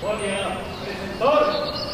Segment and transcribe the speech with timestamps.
[0.00, 1.87] Buenos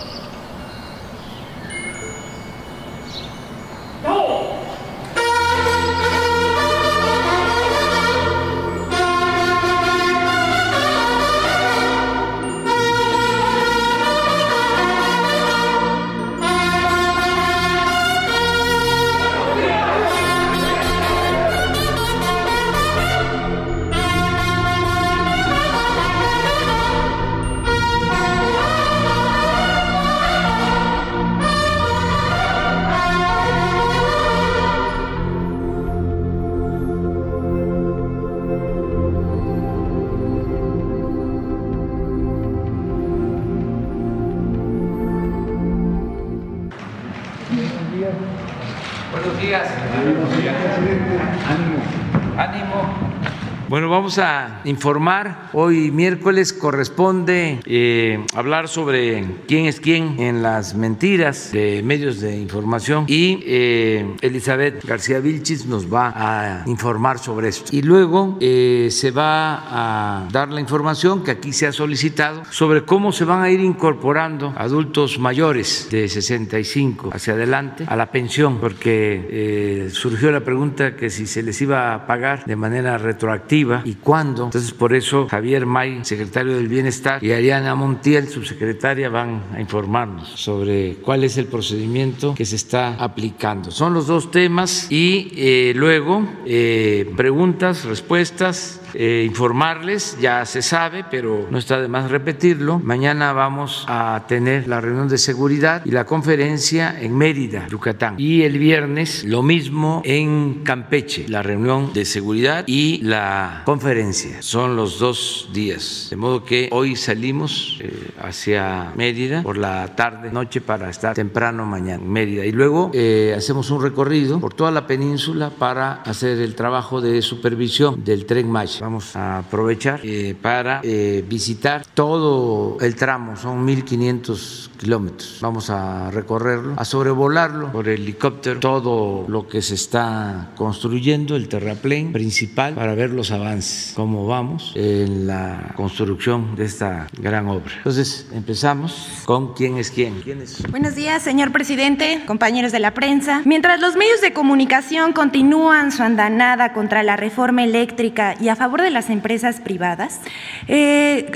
[54.05, 55.51] vamos a informar.
[55.53, 62.37] Hoy miércoles corresponde eh, hablar sobre quién es quién en las mentiras de medios de
[62.39, 67.75] información y eh, Elizabeth García Vilchis nos va a informar sobre esto.
[67.75, 72.85] Y luego eh, se va a dar la información que aquí se ha solicitado sobre
[72.85, 78.59] cómo se van a ir incorporando adultos mayores de 65 hacia adelante a la pensión,
[78.59, 83.95] porque surgió la pregunta que si se les iba a pagar de manera retroactiva y
[83.95, 84.51] cuándo.
[84.55, 90.29] Entonces, por eso Javier May, secretario del Bienestar, y Ariana Montiel, subsecretaria, van a informarnos
[90.37, 93.73] sobre cuál es el procedimiento que se está aplicando.
[93.73, 101.05] Son los dos temas y eh, luego eh, preguntas, respuestas eh, informarles, ya se sabe,
[101.11, 102.79] pero no está de más repetirlo.
[102.79, 108.15] Mañana vamos a tener la reunión de seguridad y la conferencia en Mérida, Yucatán.
[108.19, 114.43] Y el viernes lo mismo en Campeche, la reunión de seguridad y la conferencia.
[114.43, 116.09] Son los dos días.
[116.11, 121.67] De modo que hoy salimos eh, hacia Mérida por la tarde, noche, para estar temprano
[121.67, 122.45] mañana en Mérida.
[122.45, 127.23] Y luego eh, hacemos un recorrido por toda la península para hacer el trabajo de
[127.23, 133.67] supervisión del tren Maya vamos a aprovechar eh, para eh, visitar todo el tramo, son
[133.67, 135.39] 1.500 kilómetros.
[135.41, 142.13] Vamos a recorrerlo, a sobrevolarlo por helicóptero, todo lo que se está construyendo, el terraplén
[142.13, 147.73] principal, para ver los avances, cómo vamos en la construcción de esta gran obra.
[147.79, 150.23] Entonces, empezamos con quién es quién.
[150.71, 153.41] Buenos días, señor presidente, compañeros de la prensa.
[153.47, 158.74] Mientras los medios de comunicación continúan su andanada contra la reforma eléctrica y a favor
[158.83, 160.21] de las empresas privadas,
[160.69, 161.31] eh,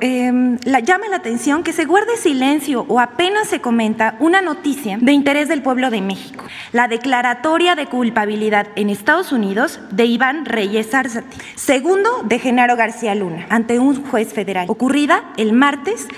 [0.00, 5.12] em, llama la atención que se guarde silencio o apenas se comenta una noticia de
[5.12, 10.94] interés del pueblo de México, la declaratoria de culpabilidad en Estados Unidos de Iván Reyes
[10.94, 16.08] Arzate, segundo de Genaro García Luna, ante un juez federal, ocurrida el martes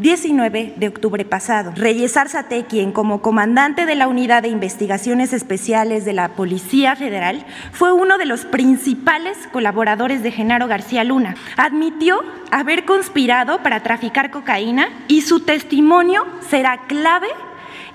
[0.00, 1.72] 19 de octubre pasado.
[1.76, 7.44] Reyes Arzate, quien como comandante de la Unidad de Investigaciones Especiales de la Policía Federal,
[7.72, 11.34] fue uno de los principales colaboradores de Genaro García Luna.
[11.58, 17.28] Admitió haber conspirado para traficar cocaína y su testimonio será clave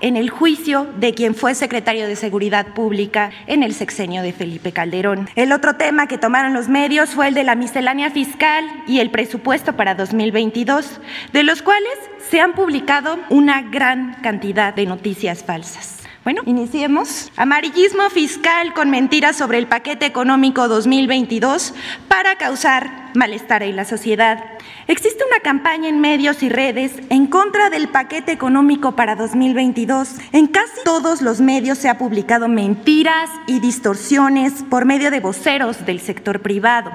[0.00, 4.72] en el juicio de quien fue secretario de Seguridad Pública en el sexenio de Felipe
[4.72, 5.28] Calderón.
[5.34, 9.10] El otro tema que tomaron los medios fue el de la miscelánea fiscal y el
[9.10, 11.00] presupuesto para 2022,
[11.32, 11.94] de los cuales
[12.30, 16.05] se han publicado una gran cantidad de noticias falsas.
[16.26, 17.30] Bueno, iniciemos.
[17.36, 21.72] Amarillismo fiscal con mentiras sobre el paquete económico 2022
[22.08, 24.44] para causar malestar en la sociedad.
[24.88, 30.16] Existe una campaña en medios y redes en contra del paquete económico para 2022.
[30.32, 35.86] En casi todos los medios se ha publicado mentiras y distorsiones por medio de voceros
[35.86, 36.90] del sector privado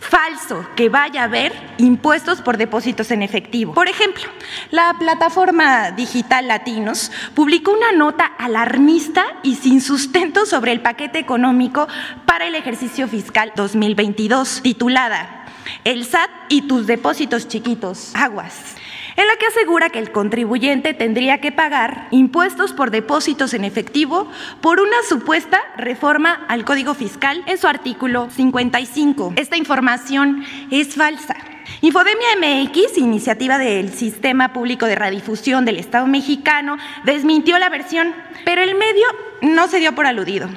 [0.00, 3.74] falso que vaya a haber impuestos por depósitos en efectivo.
[3.74, 4.24] Por ejemplo,
[4.70, 11.88] la plataforma digital Latinos publicó una nota alarmista y sin sustento sobre el paquete económico
[12.26, 15.46] para el ejercicio fiscal 2022, titulada
[15.84, 18.76] El SAT y tus depósitos chiquitos, aguas
[19.18, 24.30] en la que asegura que el contribuyente tendría que pagar impuestos por depósitos en efectivo
[24.60, 29.32] por una supuesta reforma al Código Fiscal en su artículo 55.
[29.34, 31.36] Esta información es falsa.
[31.80, 38.62] Infodemia MX, iniciativa del Sistema Público de Radiodifusión del Estado mexicano, desmintió la versión, pero
[38.62, 39.06] el medio
[39.42, 40.48] no se dio por aludido.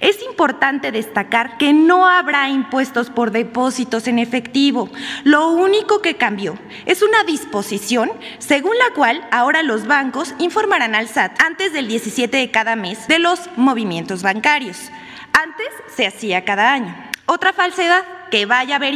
[0.00, 4.90] Es importante destacar que no habrá impuestos por depósitos en efectivo.
[5.22, 11.08] Lo único que cambió es una disposición según la cual ahora los bancos informarán al
[11.08, 14.90] SAT antes del 17 de cada mes de los movimientos bancarios.
[15.32, 16.94] Antes se hacía cada año.
[17.26, 18.94] Otra falsedad que vaya a haber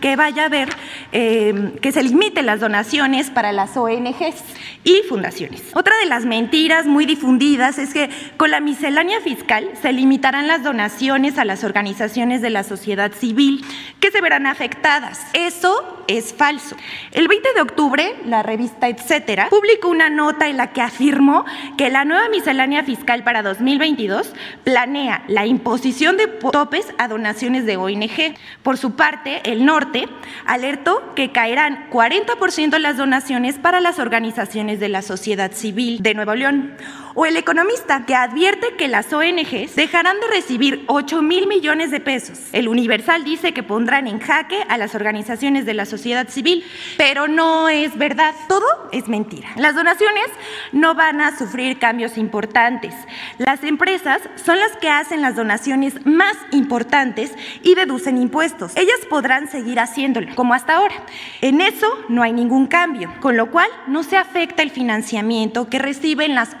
[0.00, 0.66] que vaya a
[1.10, 4.44] eh, que se limiten las donaciones para las ONGs
[4.84, 5.64] y fundaciones.
[5.74, 10.62] Otra de las mentiras muy difundidas es que con la miscelánea fiscal se limitarán las
[10.62, 13.64] donaciones a las organizaciones de la sociedad civil
[13.98, 15.26] que se verán afectadas.
[15.32, 16.76] Eso es falso.
[17.12, 21.44] El 20 de octubre, la revista Etcétera publicó una nota en la que afirmó
[21.76, 24.32] que la nueva miscelánea fiscal para 2022
[24.64, 28.36] planea la imposición de topes a donaciones de ONG.
[28.68, 30.10] Por su parte, el norte
[30.44, 36.34] alertó que caerán 40% las donaciones para las organizaciones de la sociedad civil de Nuevo
[36.34, 36.74] León.
[37.20, 41.98] O el economista que advierte que las ONGs dejarán de recibir 8 mil millones de
[41.98, 42.38] pesos.
[42.52, 46.64] El Universal dice que pondrán en jaque a las organizaciones de la sociedad civil,
[46.96, 48.36] pero no es verdad.
[48.46, 49.48] Todo es mentira.
[49.56, 50.26] Las donaciones
[50.70, 52.94] no van a sufrir cambios importantes.
[53.38, 57.32] Las empresas son las que hacen las donaciones más importantes
[57.64, 58.76] y deducen impuestos.
[58.76, 60.94] Ellas podrán seguir haciéndolo, como hasta ahora.
[61.40, 65.80] En eso no hay ningún cambio, con lo cual no se afecta el financiamiento que
[65.80, 66.56] reciben las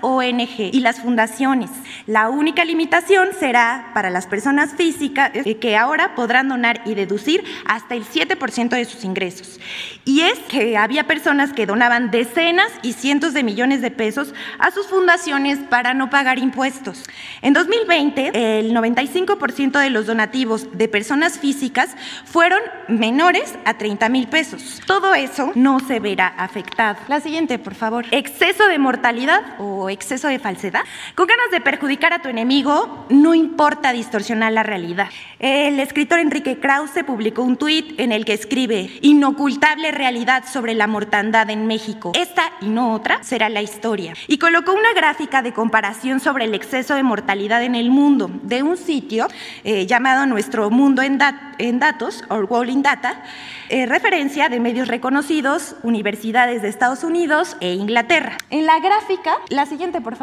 [0.56, 1.70] Y las fundaciones.
[2.06, 7.44] La única limitación será para las personas físicas eh, que ahora podrán donar y deducir
[7.66, 9.60] hasta el 7% de sus ingresos.
[10.04, 14.70] Y es que había personas que donaban decenas y cientos de millones de pesos a
[14.70, 17.04] sus fundaciones para no pagar impuestos.
[17.42, 24.28] En 2020, el 95% de los donativos de personas físicas fueron menores a 30 mil
[24.28, 24.80] pesos.
[24.86, 26.98] Todo eso no se verá afectado.
[27.08, 28.06] La siguiente, por favor.
[28.10, 30.82] Exceso de mortalidad o exceso de falsedad.
[31.14, 35.08] Con ganas de perjudicar a tu enemigo, no importa distorsionar la realidad.
[35.38, 40.86] El escritor Enrique Krause publicó un tuit en el que escribe, inocultable realidad sobre la
[40.86, 42.12] mortandad en México.
[42.14, 44.14] Esta y no otra será la historia.
[44.26, 48.62] Y colocó una gráfica de comparación sobre el exceso de mortalidad en el mundo de
[48.62, 49.28] un sitio
[49.64, 51.18] eh, llamado Nuestro Mundo en,
[51.58, 53.22] en Datos, o World in Data,
[53.68, 58.38] eh, referencia de medios reconocidos, universidades de Estados Unidos e Inglaterra.
[58.50, 60.17] En la gráfica, la siguiente por favor,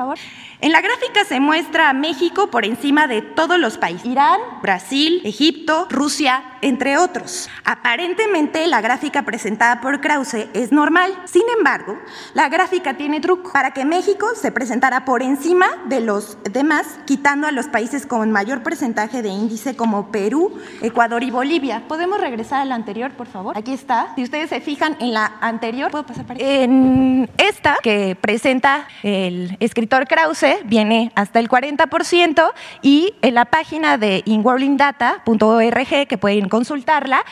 [0.62, 5.22] en la gráfica se muestra a México por encima de todos los países, Irán, Brasil,
[5.24, 7.50] Egipto, Rusia, entre otros.
[7.64, 11.98] Aparentemente la gráfica presentada por Krause es normal, sin embargo,
[12.34, 17.48] la gráfica tiene truco para que México se presentara por encima de los demás, quitando
[17.48, 21.84] a los países con mayor porcentaje de índice como Perú, Ecuador y Bolivia.
[21.88, 23.58] ¿Podemos regresar a la anterior, por favor?
[23.58, 24.14] Aquí está.
[24.16, 29.56] Si ustedes se fijan en la anterior, ¿puedo pasar para En esta que presenta el
[29.60, 32.52] escritor Krause viene hasta el 40%
[32.82, 37.24] y en la página de inworldindata.org, que pueden consultarla,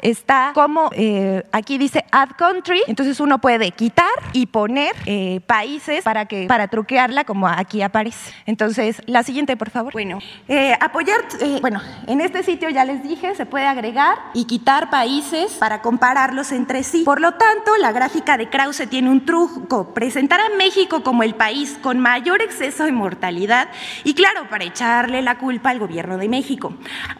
[0.00, 6.02] está como eh, aquí dice add country, entonces uno puede quitar y poner eh, países
[6.04, 8.32] para, que, para truquearla como aquí aparece.
[8.46, 9.92] Entonces, la siguiente, por favor.
[9.92, 10.18] Bueno,
[10.48, 11.16] eh, apoyar,
[11.60, 16.52] bueno, en este sitio ya les dije, se puede agregar y quitar países para compararlos
[16.52, 17.02] entre sí.
[17.04, 21.34] Por lo tanto, la gráfica de Krause tiene un truco, presentar a México como el
[21.34, 23.68] país con mayor exceso de mortalidad
[24.04, 26.74] y claro, para echarle la culpa al gobierno de México.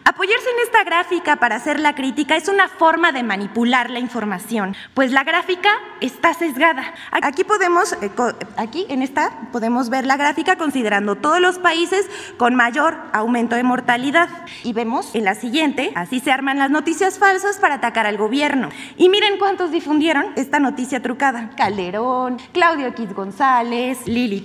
[0.05, 4.75] Apoyarse en esta gráfica para hacer la crítica es una forma de manipular la información,
[4.95, 5.71] pues la gráfica
[6.01, 6.95] está sesgada.
[7.11, 8.11] Aquí podemos, eh,
[8.57, 13.63] aquí en esta podemos ver la gráfica considerando todos los países con mayor aumento de
[13.63, 14.29] mortalidad.
[14.65, 18.71] Y vemos en la siguiente, así se arman las noticias falsas para atacar al gobierno.
[18.97, 21.51] Y miren cuántos difundieron esta noticia trucada.
[21.57, 24.41] Calderón, Claudio X González, Lili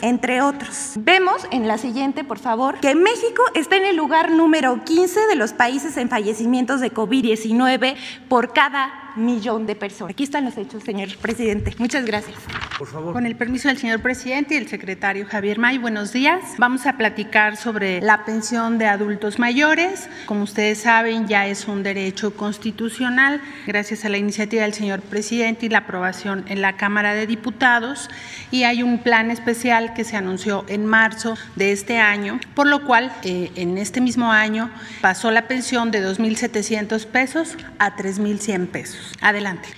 [0.00, 0.92] Entre otros.
[0.96, 5.34] Vemos en la siguiente, por favor, que México está en el lugar número 15 de
[5.34, 7.96] los países en fallecimientos de COVID-19
[8.28, 10.12] por cada millón de personas.
[10.12, 11.74] Aquí están los hechos, señor presidente.
[11.78, 12.36] Muchas gracias.
[12.78, 13.12] Por favor.
[13.12, 16.42] Con el permiso del señor presidente y el secretario Javier May, buenos días.
[16.58, 20.08] Vamos a platicar sobre la pensión de adultos mayores.
[20.26, 25.66] Como ustedes saben, ya es un derecho constitucional gracias a la iniciativa del señor presidente
[25.66, 28.08] y la aprobación en la Cámara de Diputados.
[28.50, 32.84] Y hay un plan especial que se anunció en marzo de este año, por lo
[32.86, 39.09] cual eh, en este mismo año pasó la pensión de 2.700 pesos a 3.100 pesos.
[39.20, 39.68] Adelante.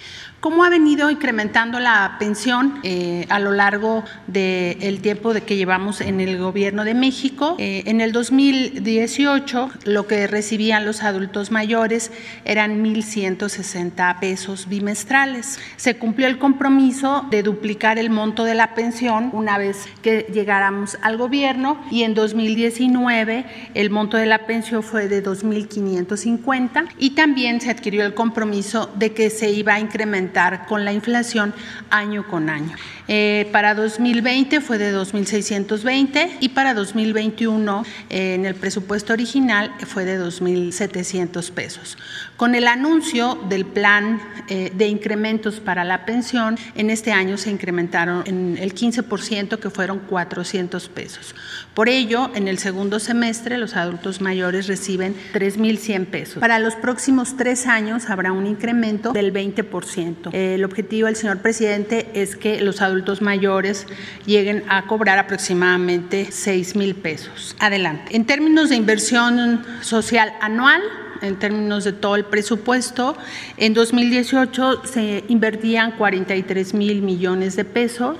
[0.42, 6.00] ¿Cómo ha venido incrementando la pensión eh, a lo largo del tiempo de que llevamos
[6.00, 7.54] en el gobierno de México?
[7.60, 12.10] Eh, en el 2018 lo que recibían los adultos mayores
[12.44, 15.60] eran 1.160 pesos bimestrales.
[15.76, 20.98] Se cumplió el compromiso de duplicar el monto de la pensión una vez que llegáramos
[21.02, 23.44] al gobierno y en 2019
[23.74, 29.12] el monto de la pensión fue de 2.550 y también se adquirió el compromiso de
[29.12, 30.31] que se iba a incrementar
[30.68, 31.54] con la inflación
[31.90, 32.74] año con año.
[33.08, 40.04] Eh, para 2020 fue de 2.620 y para 2021 eh, en el presupuesto original fue
[40.04, 41.98] de 2.700 pesos.
[42.36, 47.50] Con el anuncio del plan eh, de incrementos para la pensión, en este año se
[47.50, 51.34] incrementaron en el 15%, que fueron 400 pesos.
[51.74, 56.38] Por ello, en el segundo semestre, los adultos mayores reciben 3.100 pesos.
[56.38, 60.21] Para los próximos tres años habrá un incremento del 20%.
[60.32, 63.86] El objetivo del señor presidente es que los adultos mayores
[64.26, 67.56] lleguen a cobrar aproximadamente 6 mil pesos.
[67.58, 68.14] Adelante.
[68.14, 70.82] En términos de inversión social anual,
[71.22, 73.16] en términos de todo el presupuesto.
[73.56, 78.16] En 2018 se invertían 43 mil millones de pesos.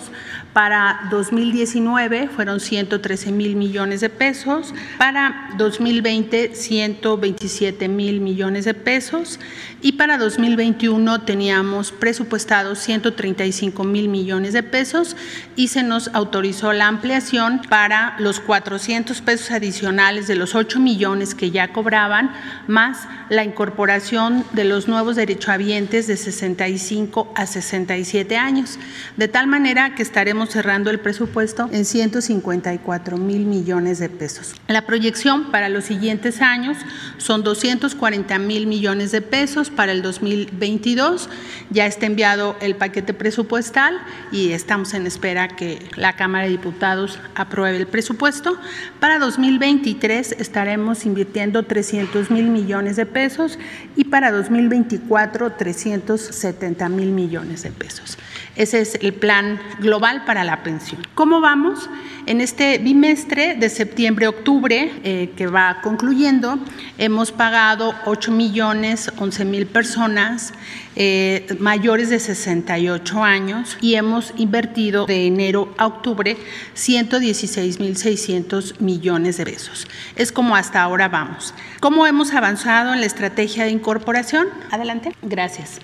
[0.53, 4.75] Para 2019 fueron 113 mil millones de pesos.
[4.99, 9.41] Para 2020, 127 mil millones de pesos.
[9.81, 15.17] Y para 2021 teníamos presupuestados 135 mil millones de pesos
[15.57, 21.35] y se nos autorizó la ampliación para los 400 pesos adicionales de los 8 millones
[21.35, 22.31] que ya cobraban,
[22.69, 28.79] más la incorporación de los nuevos derechohabientes de 65 a 67 años,
[29.17, 34.55] de tal manera que estaremos cerrando el presupuesto en 154 mil millones de pesos.
[34.69, 36.77] La proyección para los siguientes años
[37.19, 41.29] son 240 mil millones de pesos para el 2022.
[41.71, 43.99] Ya está enviado el paquete presupuestal
[44.31, 48.59] y estamos en espera que la Cámara de Diputados apruebe el presupuesto.
[49.01, 53.59] Para 2023 estaremos invirtiendo 300 mil millones de pesos
[53.97, 58.19] y para 2024 370 mil millones de pesos.
[58.55, 61.07] Ese es el plan global para la pensión.
[61.15, 61.89] ¿Cómo vamos?
[62.27, 66.59] En este bimestre de septiembre-octubre, eh, que va concluyendo,
[66.99, 70.53] hemos pagado 8 millones 11 mil personas
[70.95, 76.37] eh, mayores de 68 años y hemos invertido de enero a octubre
[76.75, 79.89] 116 mil 600 millones de pesos.
[80.15, 81.55] Es como hasta ahora vamos.
[81.81, 84.47] ¿Cómo hemos avanzado en la estrategia de incorporación?
[84.71, 85.17] Adelante.
[85.23, 85.81] Gracias.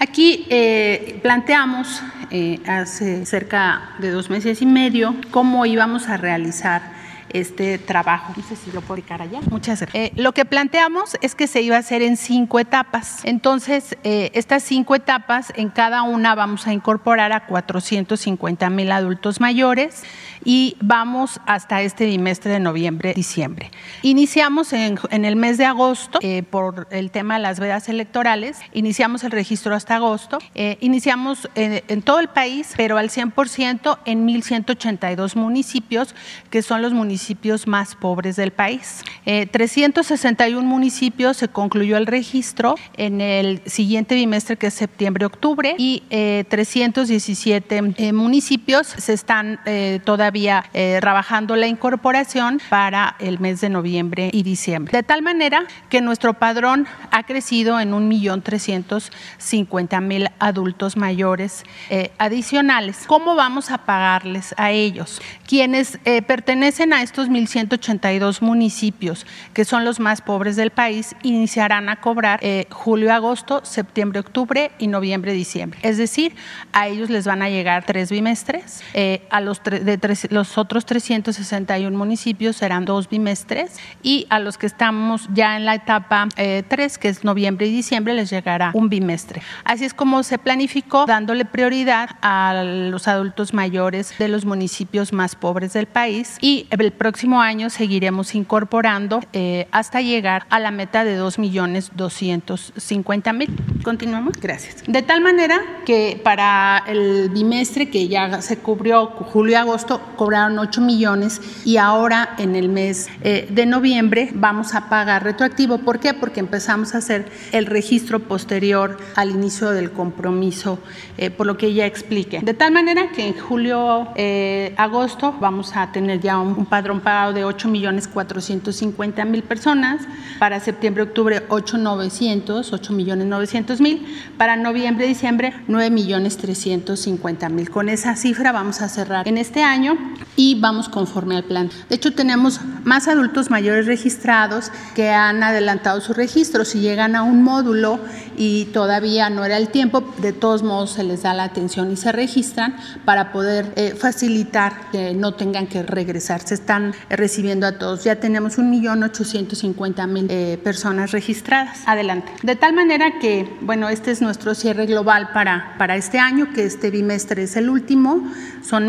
[0.00, 6.80] Aquí eh, planteamos eh, hace cerca de dos meses y medio cómo íbamos a realizar
[7.28, 8.32] este trabajo.
[8.34, 9.40] No sé si lo puedo dedicar allá.
[9.50, 10.02] Muchas gracias.
[10.02, 13.20] Eh, lo que planteamos es que se iba a hacer en cinco etapas.
[13.24, 20.02] Entonces, estas cinco etapas, en cada una vamos a incorporar a 450 mil adultos mayores
[20.44, 23.70] y vamos hasta este bimestre de noviembre, diciembre.
[24.02, 29.24] Iniciamos en, el mes de agosto eh, por el tema de las vedas electorales, iniciamos
[29.24, 34.26] el registro hasta agosto, eh, iniciamos en, en, todo el país, pero al 100% en
[34.26, 36.14] 1.182 municipios,
[36.50, 39.02] que son los municipios más pobres del país.
[39.24, 46.02] 361 eh, municipios se concluyó el registro en el siguiente bimestre, que es septiembre-octubre, y
[46.10, 49.60] 317 municipios se están
[50.04, 54.92] todavía había eh, trabajando la incorporación para el mes de noviembre y diciembre.
[54.96, 60.96] De tal manera que nuestro padrón ha crecido en un millón trescientos cincuenta mil adultos
[60.96, 63.04] mayores eh, adicionales.
[63.08, 65.20] ¿Cómo vamos a pagarles a ellos?
[65.48, 71.88] Quienes eh, pertenecen a estos 1.182 municipios, que son los más pobres del país, iniciarán
[71.88, 75.80] a cobrar julio, agosto, septiembre, octubre y noviembre, diciembre.
[75.82, 76.36] Es decir,
[76.72, 78.82] a ellos les van a llegar tres bimestres,
[79.30, 84.66] a los de tres los otros 361 municipios serán dos bimestres y a los que
[84.66, 86.64] estamos ya en la etapa 3, eh,
[87.00, 89.42] que es noviembre y diciembre, les llegará un bimestre.
[89.64, 95.34] Así es como se planificó dándole prioridad a los adultos mayores de los municipios más
[95.34, 101.04] pobres del país y el próximo año seguiremos incorporando eh, hasta llegar a la meta
[101.04, 103.82] de 2.250.000.
[103.82, 104.34] Continuamos.
[104.40, 104.84] Gracias.
[104.86, 110.58] De tal manera que para el bimestre que ya se cubrió julio y agosto, cobraron
[110.58, 115.78] 8 millones y ahora en el mes eh, de noviembre vamos a pagar retroactivo.
[115.78, 116.14] ¿Por qué?
[116.14, 120.78] Porque empezamos a hacer el registro posterior al inicio del compromiso,
[121.18, 122.40] eh, por lo que ya explique.
[122.40, 127.32] De tal manera que en julio, eh, agosto vamos a tener ya un, padrón pagado
[127.32, 130.02] de 8 millones 450 mil personas,
[130.38, 137.48] para septiembre, octubre 8 900, 8 millones 900 mil, para noviembre, diciembre 9 millones 350
[137.48, 137.70] mil.
[137.70, 139.96] Con esa cifra vamos a cerrar en este año
[140.36, 141.70] y vamos conforme al plan.
[141.88, 146.64] De hecho, tenemos más adultos mayores registrados que han adelantado su registro.
[146.64, 148.00] Si llegan a un módulo
[148.36, 151.96] y todavía no era el tiempo, de todos modos se les da la atención y
[151.96, 156.40] se registran para poder eh, facilitar que no tengan que regresar.
[156.40, 158.04] Se están recibiendo a todos.
[158.04, 161.80] Ya tenemos 1.850.000 eh, personas registradas.
[161.86, 162.32] Adelante.
[162.42, 166.64] De tal manera que, bueno, este es nuestro cierre global para, para este año, que
[166.64, 168.32] este bimestre es el último.
[168.62, 168.88] Son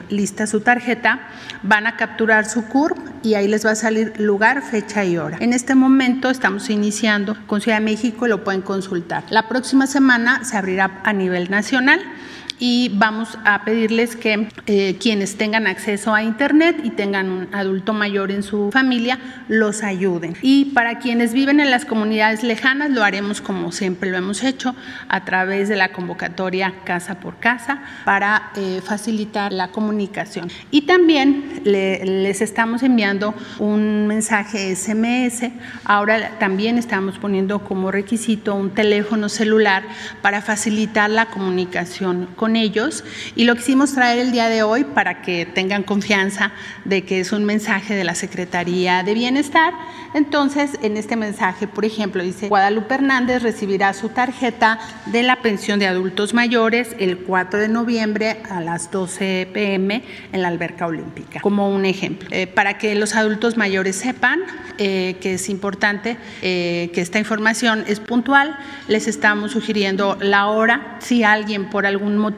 [0.10, 1.20] lista su tarjeta,
[1.64, 5.38] van a capturar su CURP y ahí les va a salir lugar, fecha y hora.
[5.40, 9.24] En este momento estamos iniciando con Ciudad de México y lo pueden consultar.
[9.30, 12.02] La próxima semana se abrirá a nivel nacional
[12.60, 17.94] y vamos a pedirles que eh, quienes tengan acceso a Internet y tengan un adulto
[17.94, 20.36] mayor en su familia los ayuden.
[20.42, 24.76] Y para quienes viven en las comunidades lejanas lo haremos como siempre lo hemos hecho
[25.08, 30.50] a través de la convocatoria casa por casa para eh, facilitar la comunicación.
[30.72, 35.52] Y también les estamos enviando un mensaje SMS.
[35.86, 39.84] Ahora también estamos poniendo como requisito un teléfono celular
[40.22, 43.04] para facilitar la comunicación ellos
[43.36, 46.52] y lo quisimos traer el día de hoy para que tengan confianza
[46.86, 49.74] de que es un mensaje de la Secretaría de Bienestar.
[50.14, 55.80] Entonces, en este mensaje, por ejemplo, dice, Guadalupe Hernández recibirá su tarjeta de la pensión
[55.80, 61.40] de adultos mayores el 4 de noviembre a las 12 pm en la alberca olímpica,
[61.42, 62.28] como un ejemplo.
[62.32, 64.40] Eh, para que los adultos mayores sepan
[64.78, 70.98] eh, que es importante eh, que esta información es puntual, les estamos sugiriendo la hora,
[71.00, 72.37] si alguien por algún motivo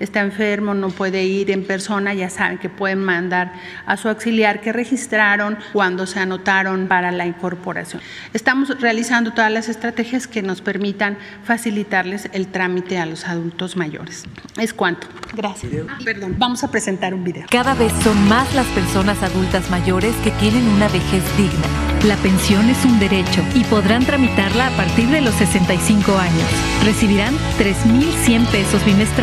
[0.00, 3.52] está enfermo, no puede ir en persona, ya saben que pueden mandar
[3.86, 8.00] a su auxiliar que registraron cuando se anotaron para la incorporación.
[8.32, 14.24] Estamos realizando todas las estrategias que nos permitan facilitarles el trámite a los adultos mayores.
[14.58, 15.06] Es cuanto.
[15.34, 15.72] Gracias.
[15.88, 17.46] Ah, perdón, vamos a presentar un video.
[17.50, 21.86] Cada vez son más las personas adultas mayores que tienen una vejez digna.
[22.04, 26.46] La pensión es un derecho y podrán tramitarla a partir de los 65 años.
[26.84, 29.15] Recibirán 3.100 pesos bimestrales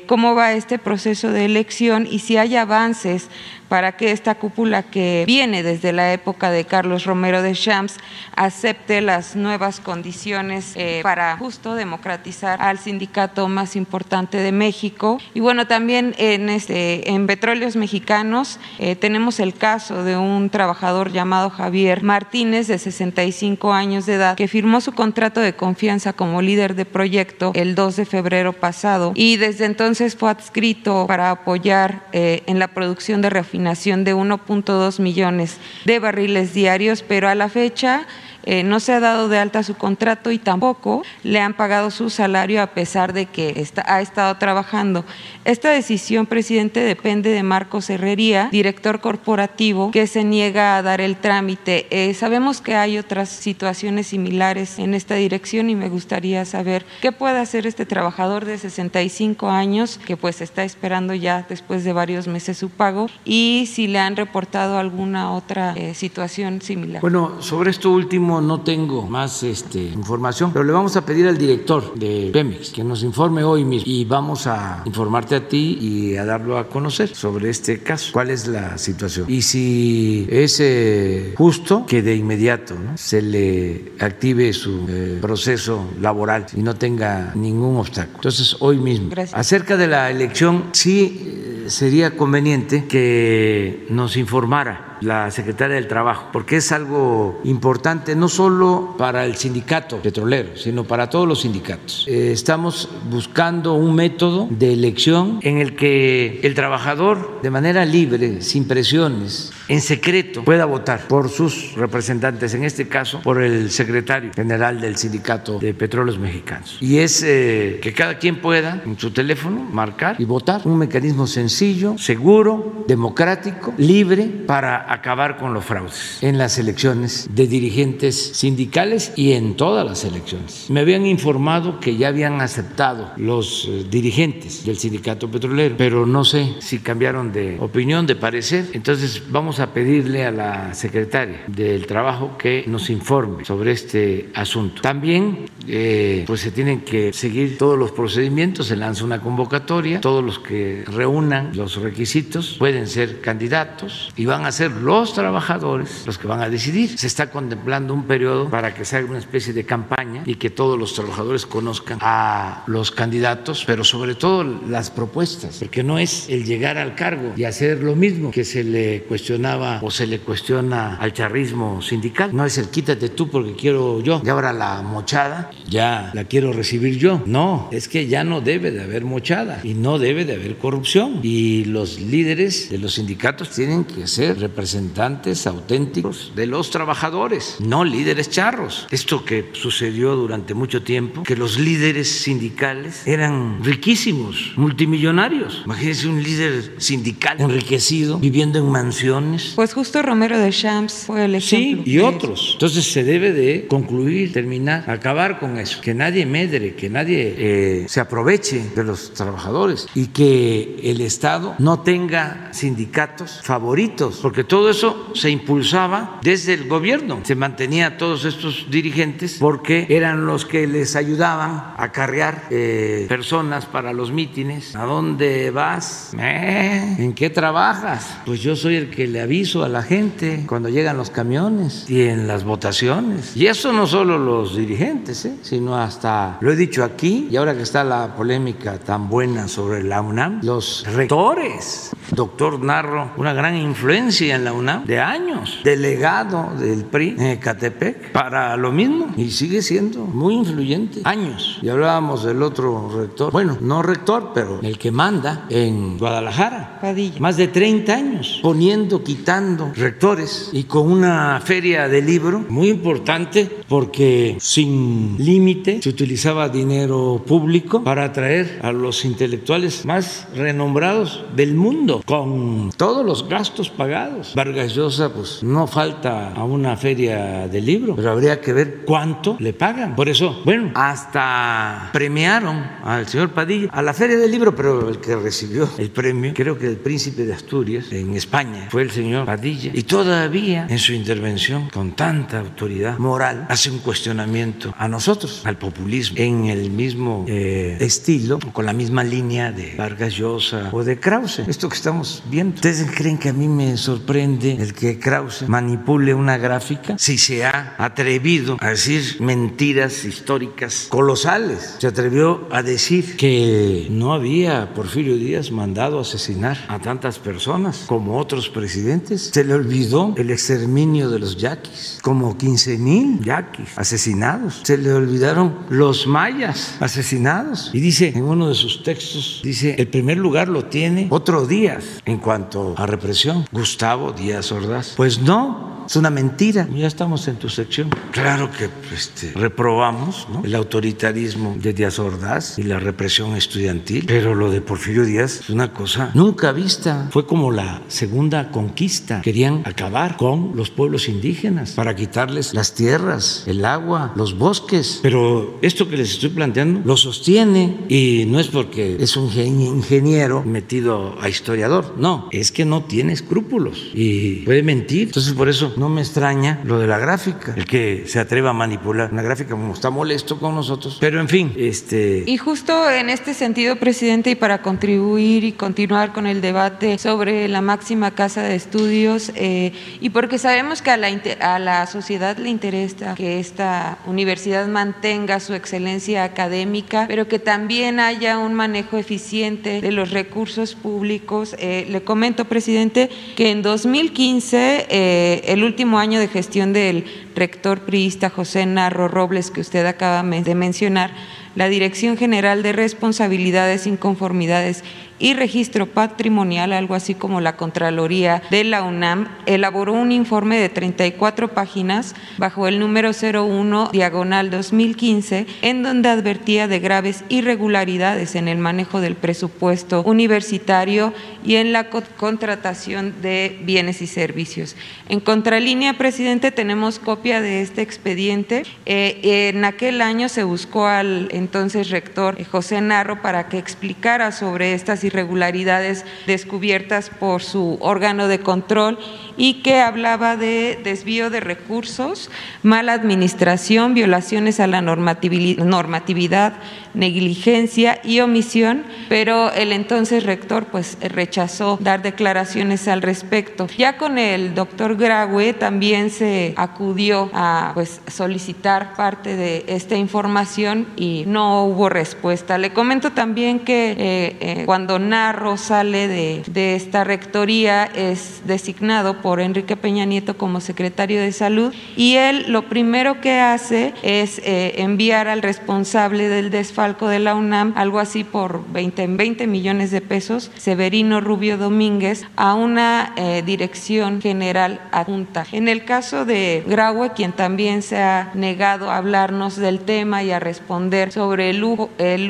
[0.07, 3.29] cómo va este proceso de elección y si hay avances
[3.69, 7.97] para que esta cúpula que viene desde la época de Carlos Romero de Champs
[8.35, 15.21] acepte las nuevas condiciones para justo democratizar al sindicato más importante de México.
[15.33, 21.11] Y bueno, también en este en Petróleos Mexicanos eh, tenemos el caso de un trabajador
[21.11, 26.43] llamado Javier Martínez, de 65 años de edad, que firmó su contrato de confianza como
[26.43, 32.07] líder de proyecto el 2 de febrero pasado y desde entonces fue adscrito para apoyar
[32.13, 37.49] eh, en la producción de refinación de 1.2 millones de barriles diarios, pero a la
[37.49, 38.07] fecha
[38.51, 42.09] eh, no se ha dado de alta su contrato y tampoco le han pagado su
[42.09, 45.05] salario a pesar de que ha estado trabajando.
[45.45, 51.19] Esta decisión, presidente, depende de Marcos Herrería, director corporativo, que se niega a dar el
[51.19, 51.89] trámite.
[51.91, 57.13] Eh, sabemos que hay otras situaciones similares en esta dirección y me gustaría saber qué
[57.13, 62.27] puede hacer este trabajador de 65 años que pues está esperando ya después de varios
[62.27, 67.03] meses su pago y si le han reportado alguna otra eh, situación similar.
[67.03, 71.39] Bueno, sobre esto último no tengo más este, información, pero le vamos a pedir al
[71.39, 76.17] director de Pemex que nos informe hoy mismo y vamos a informarte a ti y
[76.17, 79.27] a darlo a conocer sobre este caso, cuál es la situación.
[79.29, 86.47] Y si es eh, justo que de inmediato se le active su eh, proceso laboral
[86.57, 88.17] y no tenga ningún obstáculo.
[88.17, 89.11] Entonces, hoy mismo.
[89.11, 89.39] Gracias.
[89.39, 96.29] Acerca de la elección, sí eh, sería conveniente que nos informara la secretaria del Trabajo,
[96.33, 102.05] porque es algo importante no solo para el sindicato petrolero, sino para todos los sindicatos.
[102.09, 108.43] Eh, estamos buscando un método de elección en el que el trabajador, de manera libre,
[108.43, 114.31] sin presiones, en secreto, pueda votar por sus representantes, en este caso por el secretario
[114.35, 116.79] general del Sindicato de Petróleos Mexicanos.
[116.81, 121.27] Y es eh, que cada quien pueda en su teléfono marcar y votar, un mecanismo
[121.27, 129.13] sencillo, seguro, democrático, libre para acabar con los fraudes en las elecciones de dirigentes sindicales
[129.17, 130.67] y en todas las elecciones.
[130.71, 136.25] Me habían informado que ya habían aceptado los eh, dirigentes del sindicato petrolero, pero no
[136.25, 138.67] sé si cambiaron de opinión, de parecer.
[138.73, 144.83] Entonces vamos a pedirle a la secretaria del Trabajo que nos informe sobre este asunto.
[144.83, 150.25] También eh, pues se tienen que seguir todos los procedimientos, se lanza una convocatoria, todos
[150.25, 156.19] los que reúnan los requisitos pueden ser candidatos y van a ser los trabajadores los
[156.19, 156.99] que van a decidir.
[156.99, 160.51] Se está contemplando un periodo para que se haga una especie de campaña y que
[160.51, 166.29] todos los trabajadores conozcan a los candidatos, pero sobre todo las propuestas, porque no es
[166.29, 169.03] el llegar al cargo y hacer lo mismo que se le
[169.49, 172.35] cuestionaba o se le cuestiona al charrismo sindical.
[172.35, 176.53] No es el quítate tú porque quiero yo y ahora la mochada ya la quiero
[176.53, 177.23] recibir yo.
[177.27, 181.21] No, es que ya no debe de haber mochada y no debe de haber corrupción
[181.23, 187.85] y los líderes de los sindicatos tienen que ser representantes auténticos de los trabajadores, no
[187.85, 188.87] líderes charros.
[188.91, 195.63] Esto que sucedió durante mucho tiempo, que los líderes sindicales eran riquísimos, multimillonarios.
[195.65, 199.38] Imagínense un líder sindical enriquecido, viviendo en mansiones.
[199.57, 201.83] Pues justo Romero de Champs fue el Sí, ejemplo.
[201.87, 202.51] y de otros.
[202.55, 205.81] Entonces se debe de concluir, terminar, acabar con eso.
[205.81, 211.55] Que nadie medre, que nadie eh, se aproveche de los trabajadores y que el Estado
[211.59, 217.21] no tenga sindicatos favoritos, porque todo eso se impulsaba desde el gobierno.
[217.25, 223.07] Se mantenía a todos estos dirigentes porque eran los que les ayudaban a carrear eh,
[223.09, 224.75] personas para los mítines.
[224.77, 226.13] ¿A dónde vas?
[226.19, 228.19] Eh, ¿En qué trabajas?
[228.27, 232.05] Pues yo soy el que le aviso a la gente cuando llegan los camiones y
[232.05, 233.37] en las votaciones.
[233.37, 235.37] Y eso no solo los dirigentes, ¿eh?
[235.43, 239.83] sino hasta, lo he dicho aquí, y ahora que está la polémica tan buena sobre
[239.85, 241.91] la UNAM, los rectores.
[242.11, 248.13] Doctor Narro, una gran influencia en la UNAM de años, delegado del PRI en Ecatepec
[248.13, 251.59] para lo mismo y sigue siendo muy influyente, años.
[251.61, 257.21] Y hablábamos del otro rector, bueno, no rector, pero el que manda en Guadalajara, Padilla.
[257.21, 260.51] más de 30 años, poniendo, quitando rectores.
[260.53, 267.85] y con una feria de libro muy importante porque sin límite se utilizaba dinero público
[267.85, 274.33] para atraer a los intelectuales más renombrados del mundo con todos los gastos pagados.
[274.35, 279.37] Vargas Llosa, pues no falta a una feria de libro, pero habría que ver cuánto
[279.39, 279.95] le pagan.
[279.97, 284.99] Por eso, bueno, hasta premiaron al señor Padilla a la feria del libro, pero el
[284.99, 289.27] que recibió el premio, creo que el príncipe de Asturias en España, fue el señor
[289.27, 289.73] Padilla.
[289.75, 295.59] Y todavía en su intervención, con tanta autoridad moral, hace un cuestionamiento a nosotros, al
[295.59, 301.01] populismo, en el mismo eh, estilo, con la misma línea de Vargas Llosa o de
[301.01, 301.41] Krause.
[301.41, 302.55] Esto que estamos viendo.
[302.55, 306.97] ¿Ustedes creen que a mí me sorprende el que Krause manipule una gráfica?
[306.99, 311.79] Si se ha atrevido a decir mentiras históricas colosales.
[311.81, 318.19] Se atrevió a decir que no había Porfirio Díaz mandado asesinar a tantas personas como
[318.19, 319.31] otros presidentes.
[319.35, 324.61] Se le olvidó el exterminio de los yaquis, como 15 mil yaquis asesinados.
[324.65, 327.71] Se le olvidaron los mayas asesinados.
[327.73, 331.85] Y dice en uno de sus textos, dice, el primer lugar lo tiene otro Díaz
[332.05, 334.95] en cuanto a represión, Gustavo Díaz Ordaz.
[334.97, 336.69] Pues no, es una mentira.
[336.75, 337.89] Ya estamos en tu sección.
[338.11, 344.51] Claro que este, reprobamos el autoritarismo de Díaz Ordaz y la represión estudiantil, pero lo
[344.51, 347.09] de Porfirio Díaz es una cosa nunca vista.
[347.11, 349.23] Fue como la segunda conquista.
[349.23, 355.01] Querían acabar con los pueblos indígenas para quitarles las tierras, el agua, los bosques.
[355.03, 360.45] Pero esto que les estoy planteando lo sostiene y no es porque es un ingeniero
[360.45, 365.09] metido a historiador, no, es que no tiene escrúpulos y puede mentir.
[365.09, 368.53] Entonces por eso no me extraña lo de la gráfica, el que se atreva a
[368.53, 370.99] manipular una gráfica como está molesto con nosotros.
[371.01, 372.25] Pero en fin, este...
[372.27, 377.49] Y justo en este sentido, presidente, y para contribuir y continuar con el debate sobre
[377.49, 381.09] la máxima casa de estudios, eh, y porque sabemos que a la,
[381.41, 388.01] a la sociedad le interesa que esta universidad mantenga su excelencia académica, pero que también
[388.01, 391.55] haya un manejo eficiente de los recursos públicos.
[391.59, 397.05] Eh, le comento, presidente, que en 2015, eh, el último año de gestión del
[397.37, 401.13] rector priista José Narro Robles, que usted acaba de mencionar,
[401.55, 404.83] la Dirección General de Responsabilidades, Inconformidades
[405.19, 410.69] y Registro Patrimonial, algo así como la Contraloría de la UNAM, elaboró un informe de
[410.69, 418.49] 34 páginas bajo el número 01 diagonal 2015, en donde advertía de graves irregularidades en
[418.49, 421.13] el manejo del presupuesto universitario
[421.45, 424.77] y en la contratación de bienes y servicios.
[425.09, 428.65] En contralínea, presidente, tenemos copia de este expediente.
[428.87, 434.75] Eh, en aquel año se buscó al entonces rector José Narro para que explicara sobre
[434.75, 438.99] estas irregularidades descubiertas por su órgano de control
[439.39, 442.29] y que hablaba de desvío de recursos,
[442.65, 446.55] mala administración, violaciones a la normatividad,
[446.93, 453.69] negligencia y omisión, pero el entonces rector pues rechazó dar declaraciones al respecto.
[453.79, 460.89] Ya con el doctor Graue también se acudió a pues solicitar parte de esta información
[460.97, 462.59] y no hubo respuesta.
[462.59, 463.97] Le comento también que eh,
[464.41, 470.39] eh, cuando Narro sale de, de esta rectoría es designado por por Enrique Peña Nieto
[470.39, 476.31] como secretario de Salud y él lo primero que hace es eh, enviar al responsable
[476.31, 481.59] del desfalco de la UNAM, algo así por 20, 20 millones de pesos, Severino Rubio
[481.59, 485.45] Domínguez, a una eh, dirección general adjunta.
[485.53, 490.31] En el caso de Graue, quien también se ha negado a hablarnos del tema y
[490.31, 491.63] a responder sobre el,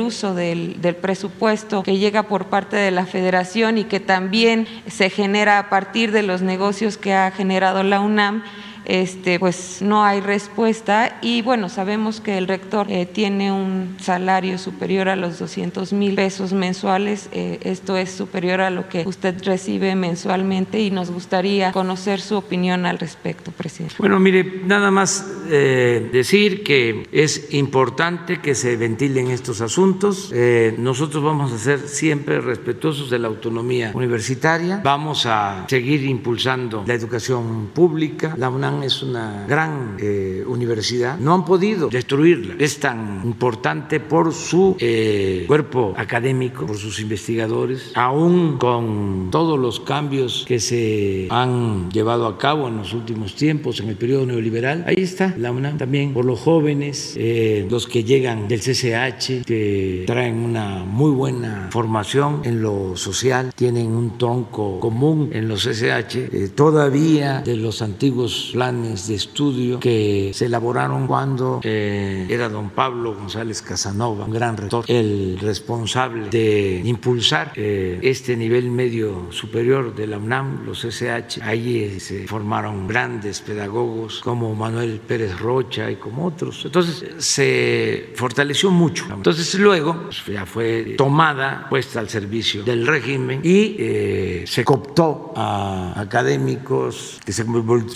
[0.00, 5.60] uso del presupuesto que llega por parte de la federación y que también se genera
[5.60, 8.42] a partir de los negocios que ha generado la UNAM
[8.88, 11.18] este, pues no hay respuesta.
[11.20, 16.14] Y bueno, sabemos que el rector eh, tiene un salario superior a los 200 mil
[16.14, 21.70] pesos mensuales, eh, esto es superior a lo que usted recibe mensualmente y nos gustaría
[21.70, 23.96] conocer su opinión al respecto, presidente.
[23.98, 30.32] Bueno, mire, nada más eh, decir que es importante que se ventilen estos asuntos,
[30.78, 36.94] nosotros vamos a ser siempre respetuosos de la autonomía universitaria, vamos a seguir impulsando la
[36.94, 42.54] educación pública, la UNAM es una gran eh, universidad, no han podido destruirla.
[42.58, 49.80] Es tan importante por su eh, cuerpo académico, por sus investigadores, aún con todos los
[49.80, 54.84] cambios que se han llevado a cabo en los últimos tiempos, en el periodo neoliberal.
[54.86, 60.04] Ahí está la UNAM también, por los jóvenes, eh, los que llegan del CCH, que
[60.06, 66.54] traen una muy buena formación en lo social, tienen un tronco común en los CCH,
[66.54, 73.14] todavía de los antiguos planes de estudio que se elaboraron cuando eh, era don Pablo
[73.14, 80.06] González Casanova, un gran rector, el responsable de impulsar eh, este nivel medio superior de
[80.06, 81.40] la UNAM, los SH.
[81.42, 86.62] Ahí eh, se formaron grandes pedagogos como Manuel Pérez Rocha y como otros.
[86.66, 89.06] Entonces se fortaleció mucho.
[89.10, 95.98] Entonces luego pues, ya fue tomada, puesta al servicio del régimen y se cooptó a
[95.98, 97.46] académicos que se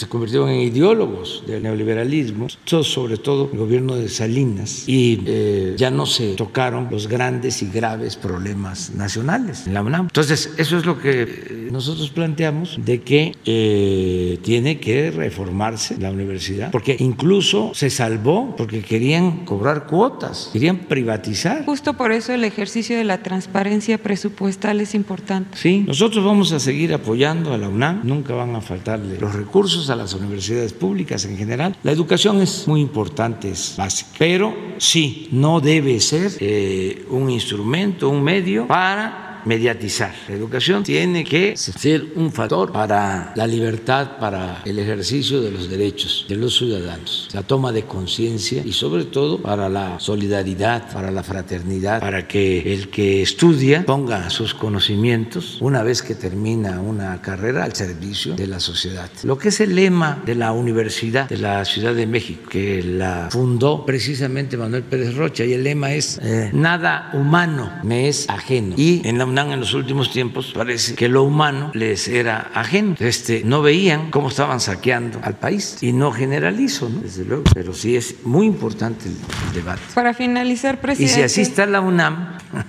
[0.08, 6.07] convirtieron en ideólogos del neoliberalismo, sobre todo el gobierno de Salinas, y eh, ya no
[6.07, 10.07] se tocaron los grandes y graves problemas nacionales en la UNAM.
[10.07, 16.11] Entonces, eso es lo que eh, nosotros planteamos de que eh, tiene que reformarse la
[16.11, 21.64] universidad, porque incluso se salvó porque querían cobrar cuotas, querían privatizar.
[21.64, 25.57] Justo por eso el ejercicio de la transparencia presupuestal es importante.
[25.57, 29.90] Sí, nosotros vamos a seguir apoyando a la UNAM, nunca van a faltarle los recursos
[29.90, 30.41] a las universidades
[30.78, 31.76] públicas en general.
[31.83, 38.09] La educación es muy importante, es básica, pero sí, no debe ser eh, un instrumento,
[38.09, 40.14] un medio para mediatizar.
[40.28, 45.68] La educación tiene que ser un factor para la libertad, para el ejercicio de los
[45.68, 51.11] derechos de los ciudadanos, la toma de conciencia y sobre todo para la solidaridad, para
[51.11, 57.20] la fraternidad, para que el que estudia ponga sus conocimientos una vez que termina una
[57.20, 59.11] carrera al servicio de la sociedad.
[59.24, 63.28] Lo que es el lema de la Universidad de la Ciudad de México, que la
[63.31, 68.74] fundó precisamente Manuel Pérez Rocha, y el lema es eh, nada humano me es ajeno.
[68.76, 72.97] Y en la UNAM en los últimos tiempos parece que lo humano les era ajeno.
[72.99, 75.79] Este, no veían cómo estaban saqueando al país.
[75.81, 77.01] Y no generalizo, ¿no?
[77.01, 79.16] desde luego, pero sí es muy importante el,
[79.49, 79.81] el debate.
[79.95, 81.12] Para finalizar, presidente.
[81.12, 82.37] Y si así está la UNAM.